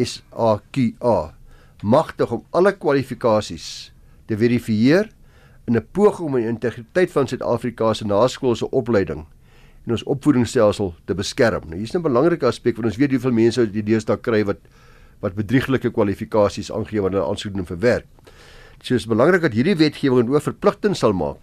S 0.00 0.22
A 0.32 0.56
Q 0.72 0.94
A, 1.04 1.34
magtig 1.82 2.32
om 2.32 2.46
alle 2.54 2.72
kwalifikasies 2.72 3.90
te 4.28 4.38
verifieer 4.38 5.10
in 5.66 5.76
'n 5.76 5.86
poging 5.92 6.28
om 6.28 6.36
die 6.36 6.48
integriteit 6.48 7.10
van 7.10 7.26
Suid-Afrika 7.26 7.94
se 7.94 8.06
naskoolse 8.06 8.70
opleiding 8.70 9.26
en 9.86 9.92
ons 9.92 10.04
opvoedingsstelsel 10.04 10.94
te 11.04 11.14
beskerm. 11.14 11.68
Nou 11.68 11.78
hier's 11.78 11.94
'n 11.94 12.02
belangrike 12.02 12.46
aspek 12.46 12.76
want 12.76 12.86
ons 12.86 12.96
weet 12.96 13.10
hoeveel 13.10 13.32
mense 13.32 13.70
die 13.70 13.82
deesdae 13.82 14.16
kry 14.16 14.44
wat 14.44 14.58
wat 15.20 15.34
bedrieglike 15.34 15.90
kwalifikasies 15.90 16.72
aangee 16.72 17.02
wanneer 17.02 17.22
hulle 17.22 17.30
aansoek 17.30 17.54
doen 17.54 17.66
vir 17.66 17.78
werk. 17.78 18.06
Dit 18.78 18.90
is 18.90 19.06
belangrik 19.06 19.42
dat 19.42 19.52
hierdie 19.52 19.76
wetgewing 19.76 20.26
'n 20.26 20.32
oorverpligting 20.32 20.96
sal 20.96 21.12
maak 21.12 21.38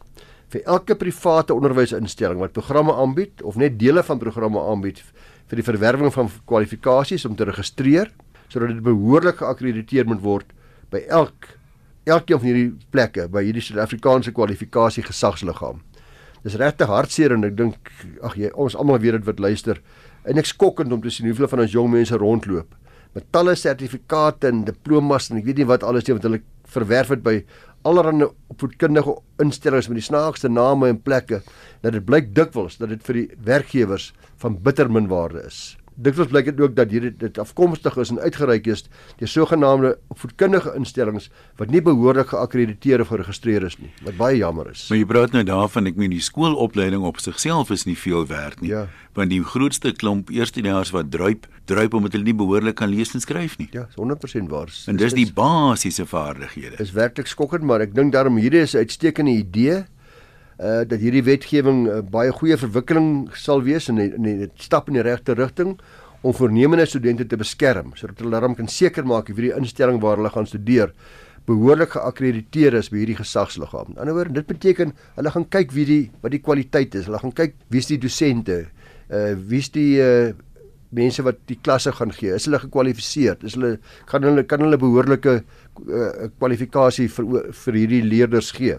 vir 0.52 0.62
elke 0.68 0.96
private 0.96 1.54
onderwysinstelling 1.56 2.40
wat 2.40 2.52
programme 2.52 2.94
aanbied 2.94 3.42
of 3.48 3.56
net 3.56 3.80
dele 3.80 4.04
van 4.04 4.20
programme 4.20 4.60
aanbied 4.60 5.00
vir 5.48 5.62
die 5.62 5.68
verwerwing 5.68 6.12
van 6.14 6.30
kwalifikasies 6.46 7.26
om 7.26 7.36
te 7.36 7.48
registreer 7.48 8.12
sodat 8.52 8.74
dit 8.74 8.84
behoorlik 8.84 9.40
geakkrediteer 9.40 10.08
moet 10.08 10.22
word 10.24 10.52
by 10.92 11.06
elk 11.08 11.54
elkeen 12.10 12.42
van 12.42 12.50
hierdie 12.50 12.72
plekke 12.92 13.28
by 13.32 13.46
hierdie 13.46 13.64
Suid-Afrikaanse 13.64 14.34
kwalifikasie 14.34 15.04
gesagsliggaam. 15.06 15.84
Dis 16.42 16.58
regtig 16.58 16.90
hartseer 16.90 17.36
en 17.36 17.46
ek 17.46 17.56
dink 17.56 17.92
ag 18.26 18.36
jy 18.40 18.50
ons 18.58 18.76
almal 18.76 19.00
weet 19.00 19.20
dit 19.20 19.28
wat 19.30 19.40
luister 19.40 19.80
en 20.26 20.42
ek 20.42 20.50
skokkend 20.50 20.92
om 20.92 21.02
te 21.02 21.14
sien 21.14 21.30
hoeveel 21.30 21.50
van 21.52 21.64
ons 21.64 21.76
jong 21.76 21.92
mense 21.94 22.18
rondloop 22.18 22.76
met 23.15 23.28
talle 23.36 23.56
sertifikate 23.60 24.47
en 24.52 24.63
diplomas 24.67 25.30
en 25.32 25.41
ek 25.41 25.50
weet 25.50 25.62
nie 25.62 25.69
wat 25.71 25.84
alles 25.84 26.08
jy 26.08 26.15
wat 26.17 26.28
hulle 26.30 26.41
verwerf 26.71 27.12
het 27.12 27.24
by 27.26 27.41
allerlei 27.88 28.30
opvoedkundige 28.54 29.17
instellings 29.41 29.89
met 29.89 30.00
die 30.00 30.08
snaakste 30.08 30.52
name 30.52 30.91
en 30.91 31.02
plekke 31.02 31.41
dat 31.82 31.95
dit 31.97 32.06
blyk 32.06 32.32
dikwels 32.38 32.78
dat 32.80 32.93
dit 32.93 33.04
vir 33.08 33.21
die 33.21 33.28
werkgewers 33.47 34.12
van 34.41 34.60
bitter 34.63 34.91
min 34.91 35.10
waarde 35.12 35.43
is 35.47 35.62
dikwels 36.04 36.32
blyk 36.32 36.50
dit 36.50 36.62
ook 36.62 36.76
dat 36.78 36.92
hierdie 36.94 37.12
dit 37.18 37.40
afkomstig 37.42 37.98
is 38.02 38.12
en 38.14 38.20
uitgereik 38.20 38.68
is 38.72 38.84
deur 39.20 39.32
sogenaamde 39.32 39.94
opvoedkundige 40.14 40.74
instellings 40.78 41.30
wat 41.62 41.72
nie 41.74 41.82
behoorlik 41.86 42.34
geakkrediteer 42.34 43.04
of 43.04 43.12
geregistreer 43.14 43.66
is 43.68 43.78
nie 43.82 43.92
wat 44.06 44.18
baie 44.18 44.38
jammer 44.40 44.72
is. 44.72 44.88
Maar 44.90 45.02
jy 45.02 45.08
praat 45.10 45.38
nou 45.38 45.44
daarvan 45.48 45.92
ek 45.92 46.00
meen 46.02 46.14
die 46.14 46.24
skoolopleiding 46.24 47.06
op 47.08 47.22
sigself 47.22 47.72
is 47.72 47.86
nie 47.86 47.98
veel 47.98 48.28
werd 48.30 48.62
nie. 48.62 48.74
Ja. 48.74 48.88
Want 49.18 49.34
die 49.34 49.42
grootste 49.44 49.92
klomp 49.92 50.30
eerstejaars 50.32 50.94
wat 50.96 51.12
druip, 51.12 51.48
druip 51.70 51.94
omdat 51.98 52.16
hulle 52.16 52.30
nie 52.30 52.38
behoorlik 52.38 52.80
kan 52.80 52.92
lees 52.92 53.14
en 53.14 53.24
skryf 53.24 53.58
nie. 53.60 53.68
Ja, 53.76 53.88
100% 53.98 54.52
waar. 54.52 54.72
En 54.88 55.00
dis 55.00 55.16
die 55.18 55.28
basiese 55.36 56.06
vaardighede. 56.08 56.80
Is 56.84 56.94
werklik 56.96 57.28
skokkend, 57.28 57.68
maar 57.68 57.84
ek 57.84 57.96
dink 57.96 58.16
daarom 58.16 58.40
hierdie 58.40 58.64
is 58.64 58.76
'n 58.76 58.86
uitstekende 58.88 59.32
idee 59.32 59.84
uh 60.62 60.84
dat 60.86 61.00
hierdie 61.02 61.24
wetgewing 61.26 61.88
uh, 61.89 62.02
baie 62.02 62.32
goeie 62.32 62.58
verwikkeling 62.58 63.32
sal 63.34 63.63
wees 63.65 63.89
en 63.89 63.97
dit 63.97 64.52
stap 64.62 64.88
in 64.88 65.00
die 65.00 65.06
regte 65.06 65.34
rigting 65.34 65.78
om 66.21 66.36
voornemende 66.38 66.86
studente 66.86 67.26
te 67.26 67.38
beskerm 67.38 67.95
sodat 67.97 68.21
hulle 68.21 68.36
daarom 68.36 68.56
kan 68.56 68.69
seker 68.69 69.06
maak 69.06 69.30
of 69.30 69.39
hierdie 69.39 69.58
instelling 69.58 70.02
waar 70.02 70.21
hulle 70.21 70.30
gaan 70.30 70.45
studeer 70.45 70.93
behoorlik 71.50 71.95
geakkrediteer 71.95 72.78
is 72.78 72.91
by 72.91 73.02
hierdie 73.02 73.17
gesagsliggaam. 73.17 73.91
In 73.91 73.95
'n 73.95 74.02
ander 74.04 74.13
woord, 74.13 74.34
dit 74.34 74.47
beteken 74.47 74.93
hulle 75.17 75.32
gaan 75.32 75.47
kyk 75.50 75.71
wie 75.74 75.86
die 75.86 76.12
wat 76.21 76.32
die 76.32 76.41
kwaliteit 76.41 76.95
is. 76.95 77.06
Hulle 77.06 77.19
gaan 77.19 77.34
kyk 77.34 77.56
wie's 77.69 77.88
die 77.88 77.97
dosente, 77.97 78.67
uh 79.10 79.34
wie's 79.36 79.69
die 79.69 79.97
uh 80.00 80.34
mense 80.91 81.24
wat 81.24 81.39
die 81.47 81.58
klasse 81.63 81.91
gaan 81.91 82.12
gee. 82.12 82.36
Is 82.36 82.45
hulle 82.45 82.60
gekwalifiseer? 82.60 83.38
Is 83.43 83.56
hulle 83.56 83.80
kan 84.06 84.24
hulle 84.24 84.43
kan 84.43 84.60
hulle 84.60 84.78
behoorlike 84.78 85.43
uh, 85.88 86.28
kwalifikasie 86.38 87.08
vir 87.08 87.52
vir 87.52 87.74
hierdie 87.74 88.04
leerders 88.04 88.52
gee? 88.52 88.78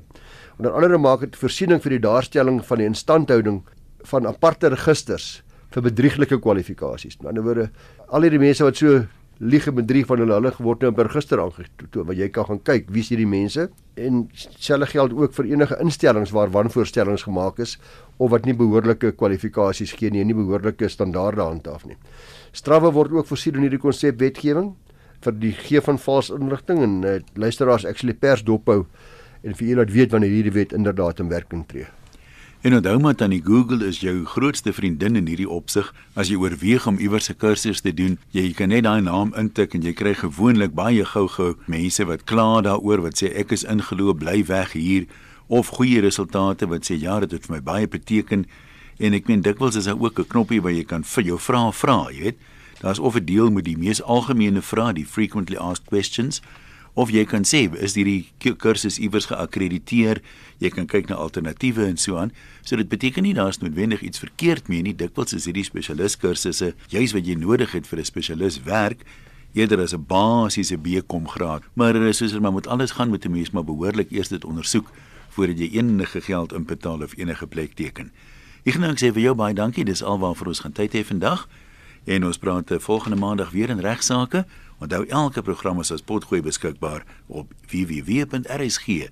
Onder 0.62 0.77
andere 0.79 0.98
maak 0.98 1.25
dit 1.25 1.35
voorsiening 1.35 1.81
vir 1.83 1.96
die 1.96 2.05
daarstelling 2.05 2.61
van 2.62 2.79
die 2.79 2.85
instandhouding 2.87 3.57
van 4.07 4.29
aparte 4.31 4.68
registers 4.70 5.40
vir 5.75 5.83
bedrieglike 5.83 6.37
kwalifikasies. 6.38 7.16
Aan 7.16 7.25
die 7.25 7.31
ander 7.33 7.42
woorde, 7.48 7.64
al 8.07 8.22
hierdie 8.22 8.38
mense 8.38 8.62
wat 8.62 8.79
so 8.79 9.01
lieg 9.42 9.66
en 9.66 9.75
bedrieg 9.75 10.07
van 10.07 10.20
hulle 10.22 10.37
hulle 10.38 10.53
word 10.62 10.85
nou 10.85 10.92
op 10.92 11.01
'n 11.01 11.09
register 11.09 11.40
aangetoon 11.42 12.07
waar 12.07 12.14
jy 12.14 12.29
kan 12.29 12.46
gaan 12.46 12.62
kyk 12.62 12.92
wie's 12.94 13.09
hierdie 13.11 13.27
mense 13.27 13.70
en 13.96 14.29
selfe 14.37 14.87
geld 14.87 15.12
ook 15.12 15.35
vir 15.35 15.51
enige 15.51 15.81
instellings 15.83 16.31
waar 16.31 16.55
wanvoorstellings 16.55 17.27
gemaak 17.27 17.59
is 17.59 17.77
of 18.18 18.31
wat 18.31 18.46
nie 18.46 18.55
behoorlike 18.55 19.12
kwalifikasies 19.18 19.98
gee 19.98 20.11
nie 20.11 20.20
en 20.20 20.27
nie 20.27 20.38
behoorlike 20.38 20.88
standaarde 20.88 21.42
handhaaf 21.42 21.87
nie. 21.87 21.96
Strawwe 22.53 22.92
word 22.92 23.11
ook 23.11 23.27
voorsien 23.27 23.55
in 23.55 23.62
hierdie 23.62 23.83
konsep 23.83 24.20
wetgewing 24.20 24.77
vir 25.22 25.33
die 25.33 25.53
gee 25.53 25.81
van 25.81 25.98
vals 25.98 26.31
inligting 26.31 26.83
en 26.83 27.03
uh, 27.05 27.18
luisteraars 27.35 27.85
actually 27.85 28.14
pers 28.14 28.44
dophou 28.44 28.87
en 29.42 29.55
vir 29.55 29.66
julle 29.66 29.85
wat 29.85 29.90
weet 29.90 30.11
wanneer 30.11 30.31
hierdie 30.31 30.55
wet 30.55 30.72
inderdaad 30.72 31.20
in 31.20 31.28
werking 31.28 31.66
tree. 31.66 31.87
En 32.62 32.74
onthou 32.74 32.98
maar 33.02 33.16
dan 33.16 33.33
die 33.35 33.42
Google 33.42 33.87
is 33.87 34.00
jou 34.00 34.24
grootste 34.24 34.72
vriendin 34.72 35.16
in 35.16 35.26
hierdie 35.26 35.48
opsig. 35.50 35.88
As 36.14 36.28
jy 36.31 36.37
oorweeg 36.38 36.87
om 36.87 36.98
iewers 36.98 37.28
'n 37.31 37.37
kursus 37.37 37.81
te 37.81 37.94
doen, 37.94 38.18
jy 38.31 38.52
kan 38.52 38.68
net 38.68 38.85
daai 38.85 39.02
naam 39.02 39.35
intik 39.35 39.74
en 39.74 39.83
jy 39.83 39.92
kry 39.92 40.14
gewoonlik 40.14 40.74
baie 40.74 41.05
gou-gou 41.05 41.57
mense 41.66 42.05
wat 42.05 42.24
kla 42.24 42.61
daaroor 42.62 43.02
wat 43.02 43.18
sê 43.18 43.35
ek 43.35 43.52
is 43.52 43.64
ingeloop, 43.64 44.18
bly 44.18 44.44
weg 44.46 44.72
hier 44.72 45.07
of 45.48 45.68
goeie 45.68 46.00
resultate 46.00 46.66
wat 46.68 46.85
sê 46.85 47.00
ja, 47.00 47.20
dit 47.20 47.31
het 47.31 47.46
vir 47.46 47.57
my 47.57 47.62
baie 47.62 47.88
beteken. 47.88 48.46
En 48.98 49.12
ek 49.12 49.26
meen 49.26 49.42
dikwels 49.42 49.76
is 49.76 49.85
daar 49.85 49.98
ook 49.98 50.18
'n 50.18 50.28
knoppie 50.28 50.62
waar 50.62 50.72
jy 50.72 50.85
kan 50.85 51.02
vir 51.02 51.24
jou 51.24 51.38
vrae 51.38 51.72
vra, 51.72 52.07
jy 52.12 52.22
weet. 52.22 52.37
Daar's 52.81 52.98
of 52.98 53.16
'n 53.16 53.24
deel 53.24 53.50
met 53.50 53.64
die 53.64 53.76
mees 53.76 54.02
algemene 54.02 54.62
vrae, 54.62 54.92
die 54.92 55.07
frequently 55.07 55.57
asked 55.57 55.87
questions 55.87 56.40
of 56.94 57.11
jy 57.11 57.24
kan 57.24 57.44
sê 57.48 57.64
is 57.81 57.94
hierdie 57.96 58.33
kursus 58.61 58.98
iewers 58.98 59.26
geakkrediteer 59.26 60.20
jy 60.61 60.70
kan 60.70 60.87
kyk 60.87 61.09
na 61.09 61.16
alternatiewe 61.16 61.87
en 61.87 61.96
so 61.96 62.16
aan 62.20 62.33
so 62.61 62.76
dit 62.76 62.88
beteken 62.88 63.22
nie 63.22 63.35
daar's 63.35 63.62
noodwendig 63.62 64.02
iets 64.02 64.18
verkeerd 64.18 64.68
mee 64.68 64.83
nie 64.83 64.94
dikwels 64.94 65.33
is 65.33 65.48
hierdie 65.48 65.64
spesialis 65.64 66.16
kursusse 66.16 66.74
juis 66.88 67.12
wat 67.16 67.26
jy 67.26 67.35
nodig 67.35 67.72
het 67.72 67.87
vir 67.87 68.00
'n 68.00 68.05
spesialis 68.05 68.62
werk 68.64 69.07
eerder 69.52 69.81
as 69.81 69.92
'n 69.94 70.05
basiese 70.07 70.78
BCom 70.78 71.28
graad. 71.28 71.62
Maar 71.74 71.96
is 71.96 72.16
soos 72.16 72.38
maar 72.38 72.52
moet 72.52 72.66
alles 72.66 72.90
gaan 72.90 73.11
met 73.11 73.24
'n 73.24 73.31
mens 73.31 73.50
maar 73.50 73.64
behoorlik 73.64 74.11
eers 74.11 74.28
dit 74.28 74.44
ondersoek 74.44 74.90
voordat 75.28 75.59
jy 75.59 75.70
enige 75.72 76.20
geld 76.20 76.52
inbetaal 76.52 77.02
of 77.02 77.16
enige 77.16 77.46
plek 77.46 77.74
teken. 77.74 78.12
Ek 78.64 78.72
gaan 78.72 78.81
nou 78.81 78.92
sê 78.92 79.12
vir 79.12 79.22
jou 79.22 79.35
baie 79.35 79.55
dankie 79.55 79.85
dis 79.85 80.02
alwaar 80.02 80.46
ons 80.46 80.61
gaan 80.61 80.72
tyd 80.72 80.92
hê 80.92 81.05
vandag 81.05 81.48
en 82.05 82.24
ons 82.24 82.38
praat 82.38 82.70
volgende 82.78 83.16
maandag 83.16 83.50
weer 83.50 83.70
in 83.70 83.78
regsaake 83.78 84.46
Onthou 84.82 85.06
elke 85.06 85.42
program 85.46 85.78
is 85.80 85.92
as 85.94 86.02
potgooi 86.02 86.42
beskikbaar 86.42 87.04
op 87.26 87.52
www.rsg.co.za. 87.70 89.04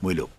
Mooi 0.00 0.14
loop. 0.16 0.35